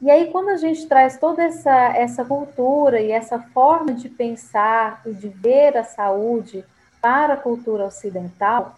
E 0.00 0.10
aí, 0.10 0.30
quando 0.30 0.50
a 0.50 0.56
gente 0.56 0.86
traz 0.86 1.18
toda 1.18 1.42
essa, 1.42 1.88
essa 1.88 2.24
cultura 2.24 3.00
e 3.00 3.10
essa 3.10 3.38
forma 3.38 3.92
de 3.92 4.08
pensar 4.08 5.02
e 5.04 5.12
de 5.12 5.28
ver 5.28 5.76
a 5.76 5.82
saúde 5.82 6.64
para 7.00 7.34
a 7.34 7.36
cultura 7.36 7.86
ocidental, 7.86 8.76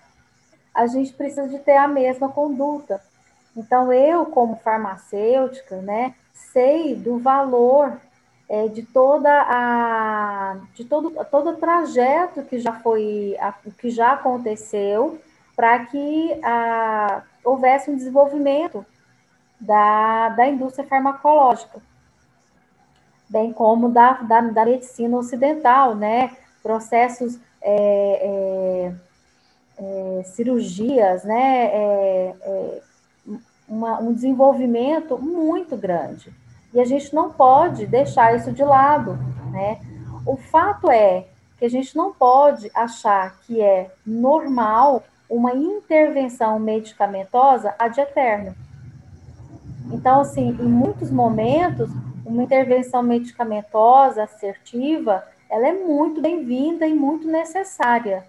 a 0.75 0.87
gente 0.87 1.13
precisa 1.13 1.47
de 1.47 1.59
ter 1.59 1.77
a 1.77 1.87
mesma 1.87 2.31
conduta. 2.31 3.03
Então, 3.55 3.93
eu, 3.93 4.27
como 4.27 4.57
farmacêutica, 4.57 5.77
né, 5.83 6.15
sei 6.33 6.95
do 6.95 7.19
valor 7.19 7.99
é, 8.51 8.67
de 8.67 8.83
toda 8.83 9.31
a 9.31 10.57
de 10.75 10.85
todo, 10.85 11.25
todo 11.31 11.51
o 11.51 11.57
trajeto 11.57 12.43
que 12.43 12.59
já 12.59 12.73
foi 12.73 13.37
a, 13.39 13.53
que 13.53 13.91
já 13.91 14.15
aconteceu 14.15 15.21
para 15.55 15.87
que 15.87 16.41
a, 16.43 17.23
houvesse 17.45 17.89
um 17.89 17.97
desenvolvimento 17.97 18.85
da, 19.61 20.31
da 20.31 20.49
indústria 20.49 20.89
farmacológica, 20.89 21.81
bem 23.29 23.53
como 23.53 23.89
da, 23.89 24.15
da, 24.15 24.41
da 24.41 24.65
medicina 24.65 25.17
ocidental, 25.17 25.95
né? 25.95 26.37
Processos, 26.61 27.39
é, 27.63 28.93
é, 29.79 30.19
é, 30.19 30.23
cirurgias, 30.25 31.23
né? 31.23 31.67
É, 31.67 32.35
é, 32.43 32.83
uma, 33.69 34.01
um 34.01 34.13
desenvolvimento 34.13 35.17
muito 35.19 35.77
grande. 35.77 36.35
E 36.73 36.81
a 36.81 36.85
gente 36.85 37.15
não 37.15 37.31
pode 37.31 37.87
deixar 37.87 38.37
isso 38.37 38.53
de 38.53 38.63
lado, 38.63 39.19
né? 39.51 39.81
O 40.27 40.37
fato 40.37 40.91
é 40.91 41.27
que 41.59 41.65
a 41.65 41.71
gente 41.71 41.97
não 41.97 42.13
pode 42.13 42.71
achar 42.75 43.37
que 43.43 43.61
é 43.61 43.91
normal 44.07 45.03
uma 45.29 45.53
intervenção 45.55 46.59
medicamentosa 46.59 47.75
ad 47.79 48.01
eterno. 48.01 48.55
Então, 49.93 50.21
assim, 50.21 50.49
em 50.49 50.69
muitos 50.69 51.11
momentos, 51.11 51.91
uma 52.25 52.43
intervenção 52.43 53.03
medicamentosa 53.03 54.23
assertiva, 54.23 55.25
ela 55.49 55.69
é 55.69 55.73
muito 55.73 56.21
bem-vinda 56.21 56.87
e 56.87 56.95
muito 56.95 57.27
necessária. 57.27 58.25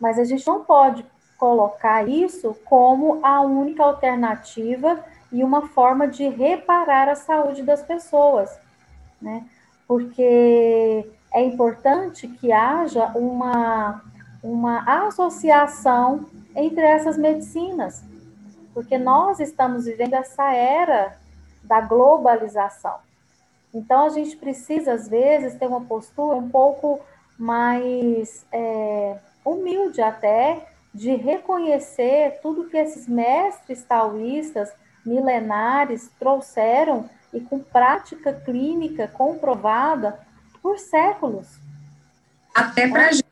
Mas 0.00 0.18
a 0.18 0.24
gente 0.24 0.46
não 0.46 0.64
pode 0.64 1.04
colocar 1.36 2.08
isso 2.08 2.56
como 2.64 3.18
a 3.22 3.40
única 3.40 3.84
alternativa 3.84 5.04
e 5.34 5.42
uma 5.42 5.66
forma 5.66 6.06
de 6.06 6.28
reparar 6.28 7.08
a 7.08 7.16
saúde 7.16 7.64
das 7.64 7.82
pessoas, 7.82 8.56
né? 9.20 9.44
Porque 9.86 11.10
é 11.32 11.42
importante 11.42 12.28
que 12.28 12.52
haja 12.52 13.06
uma, 13.16 14.00
uma 14.40 15.06
associação 15.08 16.26
entre 16.54 16.82
essas 16.82 17.18
medicinas, 17.18 18.04
porque 18.72 18.96
nós 18.96 19.40
estamos 19.40 19.86
vivendo 19.86 20.14
essa 20.14 20.54
era 20.54 21.18
da 21.64 21.80
globalização. 21.80 22.98
Então, 23.74 24.06
a 24.06 24.10
gente 24.10 24.36
precisa, 24.36 24.92
às 24.92 25.08
vezes, 25.08 25.58
ter 25.58 25.66
uma 25.66 25.80
postura 25.80 26.36
um 26.36 26.48
pouco 26.48 27.00
mais 27.36 28.46
é, 28.52 29.18
humilde 29.44 30.00
até, 30.00 30.68
de 30.94 31.16
reconhecer 31.16 32.38
tudo 32.40 32.68
que 32.68 32.76
esses 32.76 33.08
mestres 33.08 33.82
taoístas 33.82 34.72
milenares 35.04 36.08
trouxeram 36.18 37.08
e 37.32 37.40
com 37.40 37.58
prática 37.58 38.32
clínica 38.32 39.08
comprovada 39.08 40.18
por 40.62 40.78
séculos. 40.78 41.46
Até 42.54 42.88
para 42.88 43.08
a 43.08 43.12
gente 43.12 43.24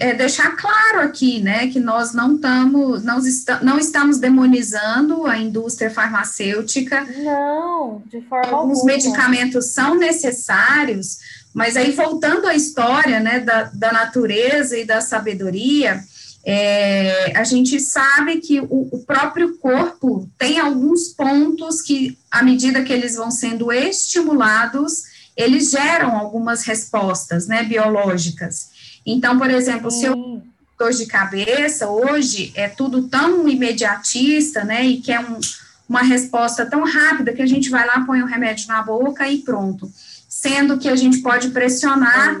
é, 0.00 0.14
deixar 0.14 0.56
claro 0.56 1.00
aqui, 1.00 1.40
né, 1.40 1.68
que 1.68 1.78
nós 1.78 2.12
não 2.12 2.36
estamos, 2.36 3.04
não, 3.04 3.18
está, 3.18 3.62
não 3.62 3.78
estamos 3.78 4.18
demonizando 4.18 5.26
a 5.26 5.36
indústria 5.38 5.90
farmacêutica. 5.90 7.04
Não, 7.22 8.02
de 8.06 8.20
forma 8.22 8.56
Alguns 8.56 8.78
alguma. 8.78 8.94
medicamentos 8.94 9.66
são 9.66 9.94
necessários, 9.94 11.18
mas 11.52 11.76
aí 11.76 11.92
voltando 11.92 12.46
à 12.46 12.54
história, 12.54 13.20
né, 13.20 13.40
da, 13.40 13.64
da 13.64 13.92
natureza 13.92 14.76
e 14.78 14.84
da 14.84 15.00
sabedoria, 15.00 16.02
é, 16.44 17.36
a 17.36 17.44
gente 17.44 17.78
sabe 17.80 18.38
que 18.38 18.60
o, 18.60 18.88
o, 18.92 19.04
próprio 19.06 19.58
corpo 19.58 20.28
tem 20.38 20.58
alguns 20.58 21.08
pontos 21.08 21.82
que, 21.82 22.18
à 22.30 22.42
medida 22.42 22.82
que 22.82 22.92
eles 22.92 23.16
vão 23.16 23.30
sendo 23.30 23.70
estimulados, 23.70 25.02
eles 25.36 25.70
geram 25.70 26.16
algumas 26.16 26.62
respostas, 26.62 27.46
né, 27.46 27.62
biológicas. 27.62 28.70
Então, 29.04 29.38
por 29.38 29.50
exemplo, 29.50 29.90
Sim. 29.90 30.00
se 30.00 30.06
eu 30.06 30.42
dor 30.78 30.92
de 30.92 31.04
cabeça, 31.04 31.88
hoje 31.88 32.52
é 32.54 32.68
tudo 32.68 33.06
tão 33.06 33.46
imediatista, 33.46 34.64
né, 34.64 34.84
e 34.86 35.00
que 35.00 35.12
é 35.12 35.20
um, 35.20 35.38
uma 35.86 36.02
resposta 36.02 36.64
tão 36.64 36.84
rápida 36.84 37.34
que 37.34 37.42
a 37.42 37.46
gente 37.46 37.68
vai 37.68 37.86
lá, 37.86 38.00
põe 38.06 38.22
o 38.22 38.26
remédio 38.26 38.66
na 38.66 38.80
boca 38.82 39.28
e 39.28 39.38
pronto. 39.38 39.92
Sendo 40.26 40.78
que 40.78 40.88
a 40.88 40.96
gente 40.96 41.18
pode 41.18 41.50
pressionar 41.50 42.40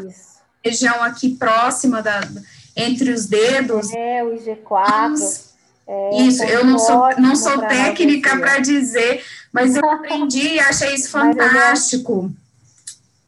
região 0.64 1.02
aqui 1.02 1.36
próxima 1.36 2.00
da 2.00 2.26
entre 2.76 3.10
os 3.10 3.26
dedos. 3.26 3.92
É, 3.92 4.22
o 4.24 4.30
IG4. 4.36 5.50
É, 5.86 6.22
isso, 6.22 6.44
eu 6.44 6.64
não 6.64 6.78
sou, 6.78 7.08
não 7.18 7.34
sou 7.34 7.58
técnica 7.66 8.38
para 8.38 8.60
dizer, 8.60 9.24
mas 9.52 9.74
eu 9.74 9.84
aprendi 9.90 10.54
e 10.54 10.60
achei 10.60 10.94
isso 10.94 11.10
fantástico. 11.10 12.30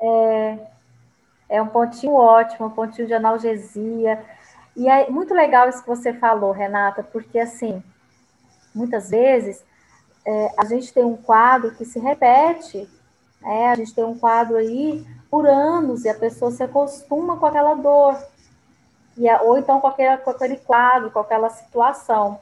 É, 0.01 0.59
é 1.49 1.63
um 1.63 1.67
pontinho 1.67 2.15
ótimo, 2.15 2.67
um 2.67 2.71
pontinho 2.71 3.07
de 3.07 3.15
analgesia. 3.15 4.25
E 4.77 4.89
é 4.89 5.11
muito 5.11 5.35
legal 5.35 5.69
isso 5.69 5.83
que 5.83 5.89
você 5.89 6.13
falou, 6.13 6.53
Renata, 6.53 7.03
porque 7.03 7.39
assim, 7.39 7.83
muitas 8.75 9.11
vezes 9.11 9.63
é, 10.25 10.55
a 10.57 10.65
gente 10.65 10.93
tem 10.93 11.05
um 11.05 11.17
quadro 11.17 11.75
que 11.75 11.85
se 11.85 11.99
repete, 11.99 12.89
né? 13.41 13.69
A 13.71 13.75
gente 13.75 13.95
tem 13.95 14.05
um 14.05 14.17
quadro 14.17 14.57
aí 14.57 15.05
por 15.31 15.47
anos 15.47 16.05
e 16.05 16.09
a 16.09 16.15
pessoa 16.15 16.51
se 16.51 16.63
acostuma 16.63 17.37
com 17.37 17.47
aquela 17.47 17.75
dor 17.75 18.17
e, 19.17 19.31
ou 19.43 19.59
então 19.59 19.81
com 19.81 19.87
aquele, 19.87 20.17
com 20.19 20.31
aquele 20.31 20.57
quadro, 20.57 21.11
com 21.11 21.19
aquela 21.19 21.51
situação. 21.51 22.39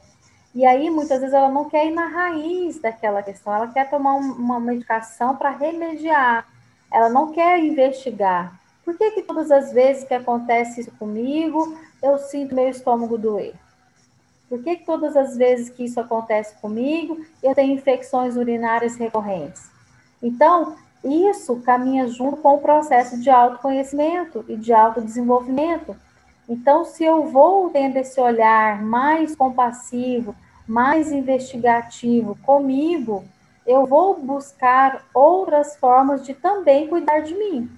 E 0.53 0.65
aí, 0.65 0.89
muitas 0.89 1.19
vezes, 1.19 1.33
ela 1.33 1.49
não 1.49 1.69
quer 1.69 1.87
ir 1.87 1.91
na 1.91 2.07
raiz 2.07 2.79
daquela 2.79 3.23
questão, 3.23 3.53
ela 3.53 3.67
quer 3.67 3.89
tomar 3.89 4.15
um, 4.15 4.33
uma 4.33 4.59
medicação 4.59 5.35
para 5.35 5.49
remediar, 5.49 6.45
ela 6.91 7.09
não 7.09 7.31
quer 7.31 7.59
investigar. 7.59 8.59
Por 8.83 8.97
que, 8.97 9.11
que 9.11 9.21
todas 9.21 9.49
as 9.51 9.71
vezes 9.71 10.03
que 10.03 10.13
acontece 10.13 10.81
isso 10.81 10.91
comigo, 10.91 11.77
eu 12.01 12.17
sinto 12.17 12.53
meu 12.53 12.67
estômago 12.67 13.17
doer? 13.17 13.53
Por 14.49 14.61
que, 14.61 14.75
que 14.75 14.85
todas 14.85 15.15
as 15.15 15.37
vezes 15.37 15.69
que 15.69 15.85
isso 15.85 15.99
acontece 15.99 16.53
comigo, 16.59 17.25
eu 17.41 17.55
tenho 17.55 17.73
infecções 17.73 18.35
urinárias 18.35 18.97
recorrentes? 18.97 19.69
Então, 20.21 20.75
isso 21.03 21.61
caminha 21.61 22.07
junto 22.07 22.37
com 22.37 22.55
o 22.55 22.61
processo 22.61 23.17
de 23.21 23.29
autoconhecimento 23.29 24.43
e 24.49 24.57
de 24.57 24.73
autodesenvolvimento 24.73 25.95
então, 26.47 26.83
se 26.83 27.03
eu 27.03 27.27
vou 27.27 27.69
tendo 27.69 27.97
esse 27.97 28.19
olhar 28.19 28.81
mais 28.81 29.35
compassivo, 29.35 30.35
mais 30.67 31.11
investigativo 31.11 32.37
comigo, 32.43 33.23
eu 33.65 33.85
vou 33.85 34.17
buscar 34.19 35.03
outras 35.13 35.75
formas 35.77 36.25
de 36.25 36.33
também 36.33 36.87
cuidar 36.87 37.19
de 37.21 37.35
mim. 37.35 37.69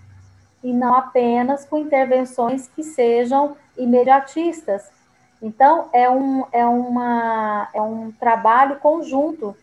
E 0.64 0.72
não 0.72 0.96
apenas 0.96 1.66
com 1.66 1.78
intervenções 1.78 2.68
que 2.68 2.84
sejam 2.84 3.56
imediatistas. 3.78 4.90
Então, 5.42 5.90
é 5.92 6.10
um, 6.10 6.46
é 6.52 6.66
uma, 6.66 7.70
é 7.74 7.82
um 7.82 8.12
trabalho 8.14 8.78
conjunto. 8.78 9.56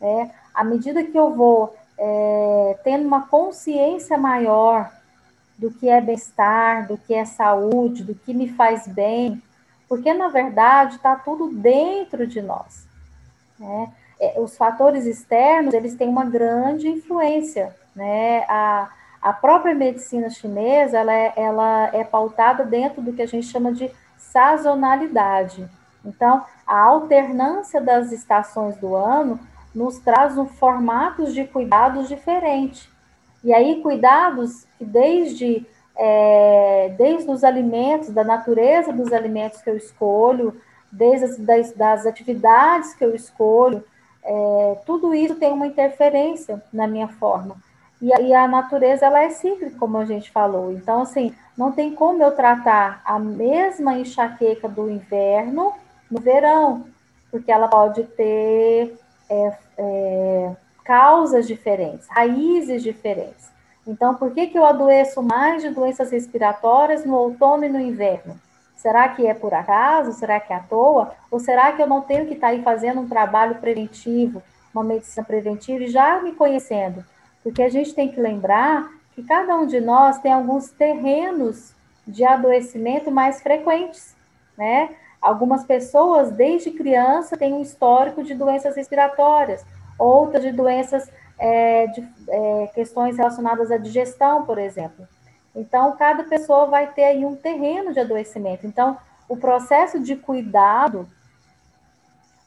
Né? 0.00 0.30
À 0.54 0.64
medida 0.64 1.04
que 1.04 1.16
eu 1.16 1.34
vou 1.34 1.76
é, 1.98 2.78
tendo 2.82 3.06
uma 3.06 3.26
consciência 3.26 4.16
maior 4.16 4.90
do 5.58 5.70
que 5.70 5.88
é 5.88 6.00
bem-estar, 6.00 6.86
do 6.86 6.98
que 6.98 7.14
é 7.14 7.24
saúde, 7.24 8.04
do 8.04 8.14
que 8.14 8.34
me 8.34 8.48
faz 8.48 8.86
bem, 8.86 9.42
porque 9.88 10.12
na 10.12 10.28
verdade 10.28 10.96
está 10.96 11.16
tudo 11.16 11.48
dentro 11.48 12.26
de 12.26 12.42
nós. 12.42 12.86
Né? 13.58 13.92
É, 14.20 14.40
os 14.40 14.56
fatores 14.56 15.06
externos 15.06 15.74
eles 15.74 15.94
têm 15.94 16.08
uma 16.08 16.24
grande 16.24 16.88
influência, 16.88 17.74
né? 17.94 18.44
A, 18.48 18.90
a 19.20 19.32
própria 19.32 19.74
medicina 19.74 20.30
chinesa 20.30 20.98
ela 20.98 21.12
é, 21.12 21.32
ela 21.36 21.90
é 21.92 22.04
pautada 22.04 22.64
dentro 22.64 23.02
do 23.02 23.12
que 23.12 23.22
a 23.22 23.26
gente 23.26 23.46
chama 23.46 23.72
de 23.72 23.90
sazonalidade. 24.16 25.68
Então, 26.04 26.44
a 26.66 26.80
alternância 26.80 27.80
das 27.80 28.12
estações 28.12 28.76
do 28.76 28.94
ano 28.94 29.38
nos 29.74 29.98
traz 29.98 30.38
um 30.38 30.46
formatos 30.46 31.34
de 31.34 31.44
cuidados 31.44 32.08
diferentes. 32.08 32.88
E 33.46 33.54
aí, 33.54 33.80
cuidados 33.80 34.66
que 34.76 34.84
desde, 34.84 35.64
é, 35.96 36.92
desde 36.98 37.30
os 37.30 37.44
alimentos, 37.44 38.10
da 38.10 38.24
natureza 38.24 38.92
dos 38.92 39.12
alimentos 39.12 39.62
que 39.62 39.70
eu 39.70 39.76
escolho, 39.76 40.60
desde 40.90 41.26
as 41.26 41.36
das, 41.38 41.72
das 41.72 42.06
atividades 42.06 42.92
que 42.94 43.04
eu 43.04 43.14
escolho, 43.14 43.84
é, 44.24 44.78
tudo 44.84 45.14
isso 45.14 45.36
tem 45.36 45.52
uma 45.52 45.68
interferência 45.68 46.60
na 46.72 46.88
minha 46.88 47.06
forma. 47.06 47.56
E, 48.02 48.08
e, 48.08 48.34
a 48.34 48.48
natureza, 48.48 49.06
ela 49.06 49.22
é 49.22 49.30
cíclica, 49.30 49.78
como 49.78 49.96
a 49.96 50.04
gente 50.04 50.28
falou. 50.32 50.72
Então, 50.72 51.02
assim, 51.02 51.32
não 51.56 51.70
tem 51.70 51.94
como 51.94 52.20
eu 52.24 52.32
tratar 52.32 53.00
a 53.04 53.16
mesma 53.16 53.96
enxaqueca 53.96 54.68
do 54.68 54.90
inverno 54.90 55.72
no 56.10 56.20
verão, 56.20 56.84
porque 57.30 57.52
ela 57.52 57.68
pode 57.68 58.02
ter 58.02 58.98
é, 59.30 59.56
é, 59.78 60.56
causas 60.86 61.46
diferentes, 61.46 62.06
raízes 62.08 62.82
diferentes. 62.82 63.50
Então, 63.86 64.14
por 64.14 64.32
que, 64.32 64.46
que 64.46 64.58
eu 64.58 64.64
adoeço 64.64 65.22
mais 65.22 65.62
de 65.62 65.70
doenças 65.70 66.10
respiratórias 66.10 67.04
no 67.04 67.16
outono 67.16 67.64
e 67.64 67.68
no 67.68 67.80
inverno? 67.80 68.38
Será 68.76 69.08
que 69.08 69.26
é 69.26 69.34
por 69.34 69.52
acaso? 69.52 70.12
Será 70.12 70.38
que 70.38 70.52
é 70.52 70.56
à 70.56 70.60
toa? 70.60 71.12
Ou 71.30 71.40
será 71.40 71.72
que 71.72 71.82
eu 71.82 71.86
não 71.86 72.02
tenho 72.02 72.26
que 72.26 72.34
estar 72.34 72.48
tá 72.48 72.52
aí 72.52 72.62
fazendo 72.62 73.00
um 73.00 73.08
trabalho 73.08 73.56
preventivo, 73.56 74.42
uma 74.72 74.84
medicina 74.84 75.24
preventiva 75.24 75.84
e 75.84 75.88
já 75.88 76.20
me 76.20 76.32
conhecendo, 76.32 77.04
porque 77.42 77.62
a 77.62 77.68
gente 77.68 77.94
tem 77.94 78.08
que 78.08 78.20
lembrar 78.20 78.90
que 79.14 79.22
cada 79.22 79.56
um 79.56 79.66
de 79.66 79.80
nós 79.80 80.18
tem 80.18 80.32
alguns 80.32 80.70
terrenos 80.70 81.72
de 82.06 82.24
adoecimento 82.24 83.10
mais 83.10 83.40
frequentes, 83.40 84.14
né? 84.56 84.90
Algumas 85.20 85.64
pessoas, 85.64 86.30
desde 86.30 86.70
criança, 86.70 87.36
têm 87.36 87.54
um 87.54 87.62
histórico 87.62 88.22
de 88.22 88.34
doenças 88.34 88.76
respiratórias, 88.76 89.64
outras 89.98 90.42
de 90.42 90.52
doenças, 90.52 91.10
é, 91.38 91.86
de 91.88 92.08
é, 92.28 92.70
questões 92.74 93.16
relacionadas 93.16 93.70
à 93.70 93.76
digestão, 93.76 94.44
por 94.44 94.58
exemplo. 94.58 95.06
Então, 95.54 95.96
cada 95.96 96.24
pessoa 96.24 96.66
vai 96.66 96.92
ter 96.92 97.04
aí 97.04 97.24
um 97.24 97.34
terreno 97.34 97.92
de 97.92 98.00
adoecimento. 98.00 98.66
Então, 98.66 98.98
o 99.28 99.36
processo 99.36 99.98
de 99.98 100.14
cuidado 100.14 101.08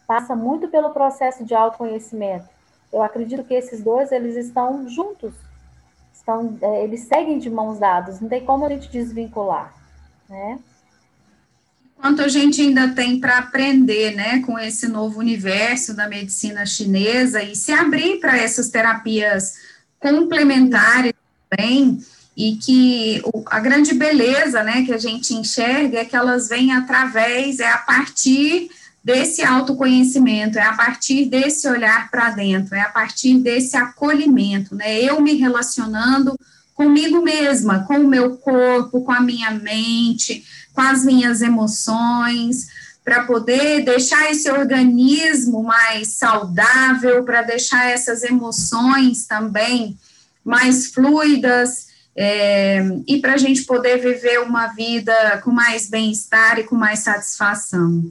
passa 0.08 0.36
muito 0.36 0.68
pelo 0.68 0.92
processo 0.92 1.44
de 1.44 1.54
autoconhecimento. 1.54 2.48
Eu 2.92 3.04
acredito 3.04 3.44
que 3.44 3.54
esses 3.54 3.84
dois, 3.84 4.12
eles 4.12 4.36
estão 4.36 4.88
juntos, 4.90 5.34
estão, 6.14 6.58
é, 6.62 6.84
eles 6.84 7.02
seguem 7.02 7.38
de 7.38 7.50
mãos 7.50 7.80
dadas, 7.80 8.20
não 8.20 8.30
tem 8.30 8.44
como 8.44 8.66
a 8.66 8.70
gente 8.70 8.90
desvincular, 8.90 9.74
né? 10.28 10.60
Quanto 12.02 12.22
a 12.22 12.30
gente 12.30 12.62
ainda 12.62 12.88
tem 12.88 13.20
para 13.20 13.40
aprender, 13.40 14.16
né, 14.16 14.42
com 14.46 14.58
esse 14.58 14.88
novo 14.88 15.20
universo 15.20 15.94
da 15.94 16.08
medicina 16.08 16.66
chinesa 16.66 17.44
e 17.44 17.54
se 17.58 17.74
abrir 17.74 18.22
para 18.22 18.38
essas 18.38 18.70
terapias 18.70 19.56
complementares 20.00 21.12
também, 21.50 22.00
e 22.38 22.56
que 22.56 23.22
a 23.48 23.60
grande 23.60 23.94
beleza, 23.94 24.64
né, 24.64 24.86
que 24.86 24.94
a 24.94 24.98
gente 24.98 25.34
enxerga 25.34 26.00
é 26.00 26.06
que 26.06 26.16
elas 26.16 26.48
vêm 26.48 26.72
através, 26.72 27.60
é 27.60 27.70
a 27.70 27.80
partir 27.80 28.70
desse 29.04 29.44
autoconhecimento, 29.44 30.58
é 30.58 30.64
a 30.64 30.74
partir 30.74 31.26
desse 31.26 31.68
olhar 31.68 32.10
para 32.10 32.30
dentro, 32.30 32.76
é 32.76 32.82
a 32.82 32.90
partir 32.90 33.40
desse 33.40 33.76
acolhimento, 33.76 34.74
né, 34.74 35.02
eu 35.02 35.20
me 35.20 35.34
relacionando 35.34 36.34
comigo 36.80 37.22
mesma, 37.22 37.84
com 37.84 37.96
o 37.96 38.08
meu 38.08 38.38
corpo, 38.38 39.02
com 39.02 39.12
a 39.12 39.20
minha 39.20 39.52
mente, 39.52 40.46
com 40.74 40.80
as 40.80 41.04
minhas 41.04 41.42
emoções, 41.42 42.70
para 43.04 43.26
poder 43.26 43.84
deixar 43.84 44.32
esse 44.32 44.50
organismo 44.50 45.62
mais 45.62 46.14
saudável, 46.14 47.26
para 47.26 47.42
deixar 47.42 47.90
essas 47.90 48.24
emoções 48.24 49.28
também 49.28 49.98
mais 50.42 50.94
fluidas, 50.94 51.90
é, 52.16 52.80
e 53.06 53.20
para 53.20 53.34
a 53.34 53.38
gente 53.38 53.66
poder 53.66 53.98
viver 53.98 54.40
uma 54.40 54.68
vida 54.68 55.14
com 55.44 55.52
mais 55.52 55.90
bem-estar 55.90 56.60
e 56.60 56.64
com 56.64 56.76
mais 56.76 57.00
satisfação. 57.00 58.06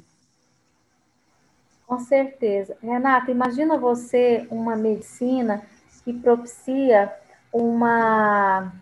Com 1.86 2.00
certeza. 2.00 2.76
Renata, 2.82 3.30
imagina 3.30 3.78
você 3.78 4.46
uma 4.50 4.76
medicina 4.76 5.62
que 6.04 6.12
propicia 6.12 7.10
uma, 7.52 8.72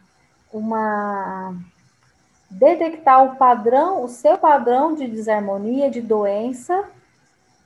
uma 0.52 1.55
detectar 2.50 3.24
o 3.24 3.37
padrão, 3.37 4.05
o 4.05 4.09
seu 4.09 4.38
padrão 4.38 4.94
de 4.94 5.07
desarmonia, 5.07 5.90
de 5.90 6.00
doença, 6.00 6.85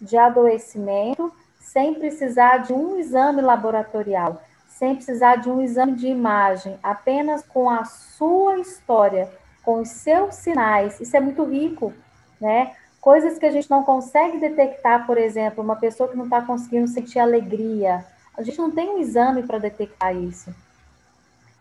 de 0.00 0.16
adoecimento, 0.16 1.32
sem 1.60 1.94
precisar 1.94 2.58
de 2.58 2.72
um 2.72 2.98
exame 2.98 3.42
laboratorial 3.42 4.40
sem 4.80 4.94
precisar 4.94 5.36
de 5.36 5.50
um 5.50 5.60
exame 5.60 5.92
de 5.92 6.06
imagem, 6.06 6.78
apenas 6.82 7.42
com 7.42 7.68
a 7.68 7.84
sua 7.84 8.58
história, 8.58 9.30
com 9.62 9.82
os 9.82 9.90
seus 9.90 10.36
sinais. 10.36 10.98
Isso 10.98 11.14
é 11.14 11.20
muito 11.20 11.44
rico, 11.44 11.92
né? 12.40 12.74
Coisas 12.98 13.38
que 13.38 13.44
a 13.44 13.50
gente 13.50 13.70
não 13.70 13.82
consegue 13.82 14.38
detectar, 14.38 15.06
por 15.06 15.18
exemplo, 15.18 15.62
uma 15.62 15.76
pessoa 15.76 16.08
que 16.08 16.16
não 16.16 16.24
está 16.24 16.40
conseguindo 16.40 16.88
sentir 16.88 17.18
alegria. 17.18 18.06
A 18.34 18.42
gente 18.42 18.56
não 18.56 18.70
tem 18.70 18.88
um 18.88 18.98
exame 18.98 19.42
para 19.42 19.58
detectar 19.58 20.16
isso. 20.16 20.50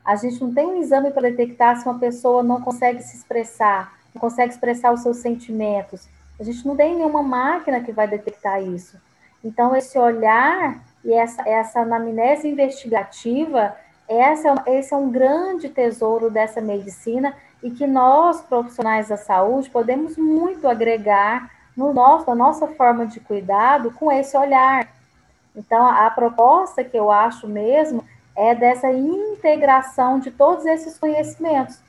A 0.10 0.16
gente 0.16 0.42
não 0.42 0.52
tem 0.52 0.66
um 0.66 0.82
exame 0.82 1.12
para 1.12 1.30
detectar 1.30 1.80
se 1.80 1.88
uma 1.88 2.00
pessoa 2.00 2.42
não 2.42 2.60
consegue 2.60 3.00
se 3.04 3.16
expressar, 3.16 3.94
não 4.12 4.20
consegue 4.20 4.52
expressar 4.52 4.92
os 4.92 5.02
seus 5.02 5.18
sentimentos. 5.18 6.10
A 6.40 6.44
gente 6.44 6.66
não 6.66 6.76
tem 6.76 6.96
nenhuma 6.96 7.22
máquina 7.22 7.80
que 7.80 7.92
vai 7.92 8.08
detectar 8.08 8.60
isso. 8.60 9.00
Então, 9.44 9.76
esse 9.76 10.00
olhar 10.00 10.80
e 11.06 11.14
essa, 11.14 11.48
essa 11.48 11.82
anamnese 11.82 12.48
investigativa, 12.48 13.76
essa, 14.08 14.56
esse 14.66 14.92
é 14.96 14.98
um 14.98 15.12
grande 15.12 15.70
tesouro 15.70 16.32
dessa 16.32 16.60
medicina 16.60 17.36
e 17.62 17.70
que 17.70 17.86
nós, 17.86 18.42
profissionais 18.42 19.10
da 19.10 19.18
saúde, 19.18 19.70
podemos 19.70 20.18
muito 20.18 20.68
agregar 20.68 21.52
no 21.78 21.94
nosso, 21.94 22.28
na 22.28 22.36
nossa 22.36 22.66
forma 22.66 23.06
de 23.06 23.20
cuidado 23.20 23.92
com 23.92 24.12
esse 24.12 24.36
olhar. 24.36 24.88
Então, 25.56 25.88
a 25.88 26.10
proposta 26.10 26.84
que 26.84 26.98
eu 26.98 27.12
acho 27.12 27.48
mesmo 27.48 28.04
é 28.40 28.56
dessa 28.56 28.90
integração 28.92 30.20
de 30.20 30.32
todos 30.32 30.66
esses 30.66 30.98
conhecimentos. 30.98 31.80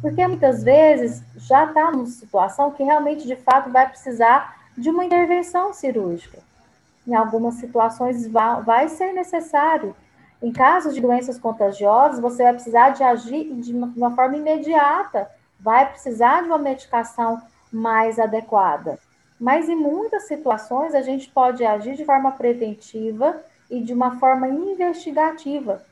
Porque 0.00 0.26
muitas 0.26 0.62
vezes 0.62 1.22
já 1.36 1.64
está 1.64 1.90
numa 1.90 2.06
situação 2.06 2.70
que 2.70 2.82
realmente, 2.82 3.26
de 3.26 3.36
fato, 3.36 3.70
vai 3.70 3.88
precisar 3.88 4.56
de 4.76 4.90
uma 4.90 5.04
intervenção 5.04 5.72
cirúrgica 5.72 6.44
em 7.06 7.14
algumas 7.14 7.54
situações 7.56 8.26
vai, 8.26 8.88
ser 8.88 9.12
necessário. 9.12 9.94
Em 10.42 10.52
casos 10.52 10.94
de 10.94 11.00
doenças 11.00 11.38
contagiosas, 11.38 12.20
você 12.20 12.42
vai 12.42 12.54
precisar 12.54 12.90
de 12.90 13.02
agir 13.02 13.54
de 13.54 13.72
uma 13.72 14.14
forma 14.14 14.36
imediata, 14.36 15.30
vai 15.60 15.88
precisar 15.88 16.42
de 16.42 16.48
uma 16.48 16.58
medicação 16.58 17.40
mais 17.72 18.18
adequada. 18.18 18.98
Mas 19.38 19.68
em 19.68 19.76
muitas 19.76 20.26
situações 20.26 20.94
a 20.94 21.02
gente 21.02 21.30
pode 21.30 21.64
agir 21.64 21.96
de 21.96 22.04
forma 22.04 22.32
preventiva 22.32 23.42
e 23.70 23.80
de 23.80 23.92
uma 23.92 24.18
forma 24.18 24.48
investigativa, 24.48 25.82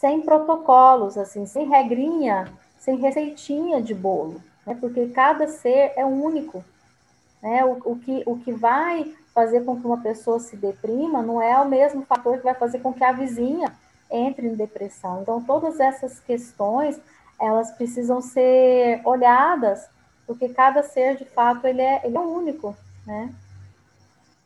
sem 0.00 0.22
protocolos, 0.22 1.18
assim, 1.18 1.44
sem 1.44 1.68
regrinha, 1.68 2.50
sem 2.78 2.96
receitinha 2.96 3.82
de 3.82 3.94
bolo, 3.94 4.40
né? 4.66 4.74
porque 4.80 5.08
cada 5.08 5.46
ser 5.46 5.92
é 5.94 6.06
único. 6.06 6.64
Né? 7.42 7.62
O, 7.66 7.92
o, 7.92 7.98
que, 7.98 8.22
o 8.24 8.38
que 8.38 8.50
vai 8.50 9.14
fazer 9.34 9.62
com 9.62 9.78
que 9.78 9.86
uma 9.86 10.00
pessoa 10.00 10.40
se 10.40 10.56
deprima 10.56 11.20
não 11.22 11.40
é 11.40 11.60
o 11.60 11.68
mesmo 11.68 12.00
fator 12.06 12.38
que 12.38 12.44
vai 12.44 12.54
fazer 12.54 12.78
com 12.78 12.94
que 12.94 13.04
a 13.04 13.12
vizinha 13.12 13.74
entre 14.10 14.46
em 14.46 14.54
depressão. 14.54 15.20
Então, 15.20 15.42
todas 15.42 15.78
essas 15.78 16.18
questões, 16.18 16.98
elas 17.38 17.70
precisam 17.72 18.22
ser 18.22 19.02
olhadas, 19.04 19.86
porque 20.26 20.48
cada 20.48 20.82
ser, 20.82 21.16
de 21.16 21.26
fato, 21.26 21.66
ele 21.66 21.82
é, 21.82 22.00
ele 22.06 22.16
é 22.16 22.20
único, 22.20 22.74
né? 23.06 23.30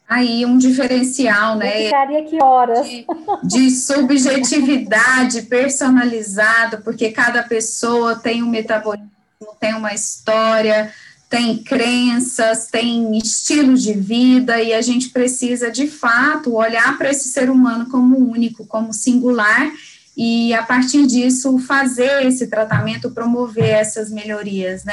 Aí, 0.08 0.44
um 0.44 0.58
diferencial, 0.58 1.56
né? 1.56 1.80
Eu 1.80 1.84
ficaria 1.86 2.18
aqui 2.20 2.38
horas. 2.42 2.86
De, 2.86 3.06
de 3.42 3.70
subjetividade 3.70 5.42
personalizado, 5.42 6.82
porque 6.82 7.10
cada 7.10 7.42
pessoa 7.42 8.14
tem 8.14 8.42
um 8.42 8.50
metabolismo, 8.50 9.10
tem 9.58 9.74
uma 9.74 9.94
história, 9.94 10.92
tem 11.28 11.56
crenças, 11.56 12.66
tem 12.66 13.16
estilos 13.16 13.82
de 13.82 13.94
vida, 13.94 14.62
e 14.62 14.72
a 14.74 14.82
gente 14.82 15.08
precisa, 15.08 15.70
de 15.70 15.88
fato, 15.88 16.54
olhar 16.54 16.96
para 16.98 17.10
esse 17.10 17.28
ser 17.28 17.50
humano 17.50 17.88
como 17.88 18.18
único, 18.18 18.66
como 18.66 18.92
singular, 18.92 19.72
e 20.16 20.54
a 20.54 20.62
partir 20.62 21.06
disso 21.06 21.58
fazer 21.58 22.24
esse 22.26 22.46
tratamento, 22.46 23.10
promover 23.10 23.70
essas 23.70 24.10
melhorias, 24.10 24.84
né? 24.84 24.92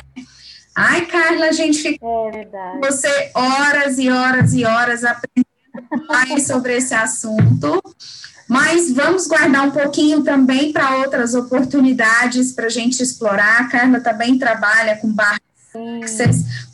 Ai, 0.75 1.05
Carla, 1.05 1.47
a 1.47 1.51
gente 1.51 1.79
fica 1.79 1.95
é 1.95 1.97
com 1.97 2.79
você 2.81 3.31
horas 3.33 3.99
e 3.99 4.09
horas 4.09 4.53
e 4.53 4.63
horas 4.63 5.03
aprendendo 5.03 6.07
mais 6.07 6.47
sobre 6.47 6.77
esse 6.77 6.93
assunto. 6.93 7.81
Mas 8.47 8.91
vamos 8.91 9.27
guardar 9.27 9.67
um 9.67 9.71
pouquinho 9.71 10.23
também 10.23 10.73
para 10.73 10.97
outras 10.97 11.33
oportunidades 11.33 12.51
para 12.51 12.65
a 12.65 12.69
gente 12.69 13.01
explorar. 13.01 13.61
A 13.61 13.67
Carla 13.69 13.99
também 14.01 14.37
trabalha 14.37 14.97
com 14.97 15.09
barra 15.09 15.39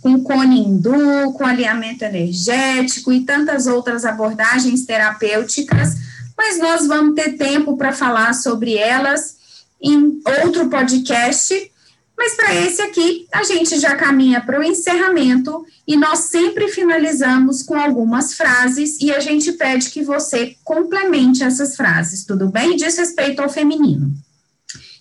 com 0.01 0.23
cone 0.23 0.60
hindu, 0.60 1.31
com 1.33 1.45
alinhamento 1.45 2.03
energético 2.03 3.13
e 3.13 3.23
tantas 3.23 3.67
outras 3.67 4.05
abordagens 4.05 4.86
terapêuticas, 4.86 5.95
mas 6.36 6.57
nós 6.57 6.88
vamos 6.88 7.13
ter 7.13 7.33
tempo 7.33 7.77
para 7.77 7.93
falar 7.93 8.33
sobre 8.33 8.75
elas 8.75 9.38
em 9.81 10.19
outro 10.43 10.67
podcast. 10.69 11.71
Mas 12.17 12.36
para 12.36 12.56
esse 12.56 12.82
aqui, 12.82 13.27
a 13.32 13.43
gente 13.43 13.80
já 13.80 13.95
caminha 13.95 14.41
para 14.41 14.60
o 14.60 14.63
encerramento 14.63 15.63
e 15.88 15.95
nós 15.95 16.19
sempre 16.19 16.67
finalizamos 16.67 17.62
com 17.62 17.75
algumas 17.80 18.34
frases 18.34 18.99
e 18.99 19.13
a 19.13 19.19
gente 19.19 19.51
pede 19.51 19.91
que 19.91 20.01
você 20.01 20.58
complemente 20.63 21.43
essas 21.43 21.75
frases, 21.75 22.25
tudo 22.25 22.49
bem? 22.49 22.75
Diz 22.75 22.97
respeito 22.97 23.41
ao 23.41 23.49
feminino. 23.49 24.12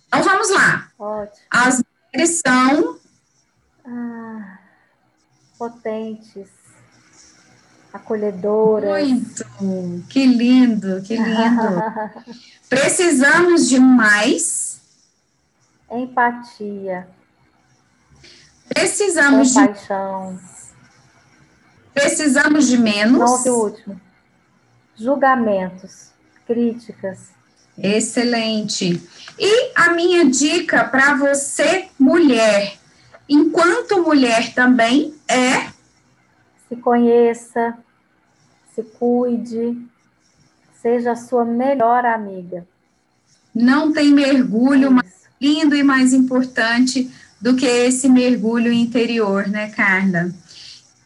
Então 0.07 0.23
vamos 0.23 0.51
lá. 0.51 0.89
Ótimo. 0.99 1.47
As 1.51 1.83
mulheres 2.13 2.43
são 2.47 2.99
ah, 3.87 4.59
potentes, 5.59 6.49
acolhedoras. 7.95 9.09
Muito, 9.59 10.07
que 10.09 10.27
lindo, 10.27 11.03
que 11.03 11.17
lindo. 11.17 11.83
Precisamos 12.69 13.69
de 13.69 13.81
mais 13.81 14.66
empatia. 15.91 17.09
Precisamos 18.69 19.53
compaixão. 19.53 20.37
de. 20.37 20.57
Precisamos 21.95 22.67
de 22.67 22.79
menos. 22.79 23.19
Nossa, 23.19 23.53
o 23.53 23.65
último. 23.65 24.01
julgamentos, 24.95 26.11
críticas. 26.47 27.31
Excelente. 27.79 29.03
E 29.39 29.73
a 29.75 29.91
minha 29.91 30.25
dica 30.25 30.85
para 30.85 31.15
você, 31.15 31.89
mulher, 31.99 32.79
enquanto 33.29 34.03
mulher 34.03 34.55
também, 34.55 35.15
é 35.29 35.77
se 36.69 36.77
conheça, 36.77 37.79
se 38.75 38.83
cuide, 38.83 39.77
seja 40.81 41.13
a 41.13 41.17
sua 41.17 41.45
melhor 41.45 42.05
amiga. 42.05 42.67
Não 43.55 43.93
tem 43.93 44.13
mergulho 44.13 44.89
é 44.89 44.91
mais 44.91 45.16
lindo 45.41 45.75
e 45.75 45.83
mais 45.83 46.13
importante 46.13 47.11
do 47.41 47.55
que 47.55 47.67
esse 47.67 48.09
mergulho 48.09 48.73
interior, 48.73 49.47
né, 49.49 49.71
Carla? 49.71 50.31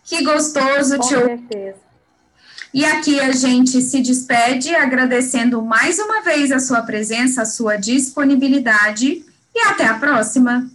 Que 0.04 0.24
gostoso 0.24 0.96
Com 0.96 1.08
te 1.08 1.14
ouvir. 1.14 1.28
certeza. 1.48 1.90
E 2.72 2.84
aqui 2.84 3.18
a 3.18 3.32
gente 3.32 3.80
se 3.82 4.00
despede 4.00 4.74
agradecendo 4.74 5.60
mais 5.60 5.98
uma 5.98 6.22
vez 6.22 6.52
a 6.52 6.60
sua 6.60 6.82
presença, 6.82 7.42
a 7.42 7.46
sua 7.46 7.76
disponibilidade 7.76 9.24
e 9.54 9.60
até 9.66 9.86
a 9.86 9.94
próxima. 9.94 10.70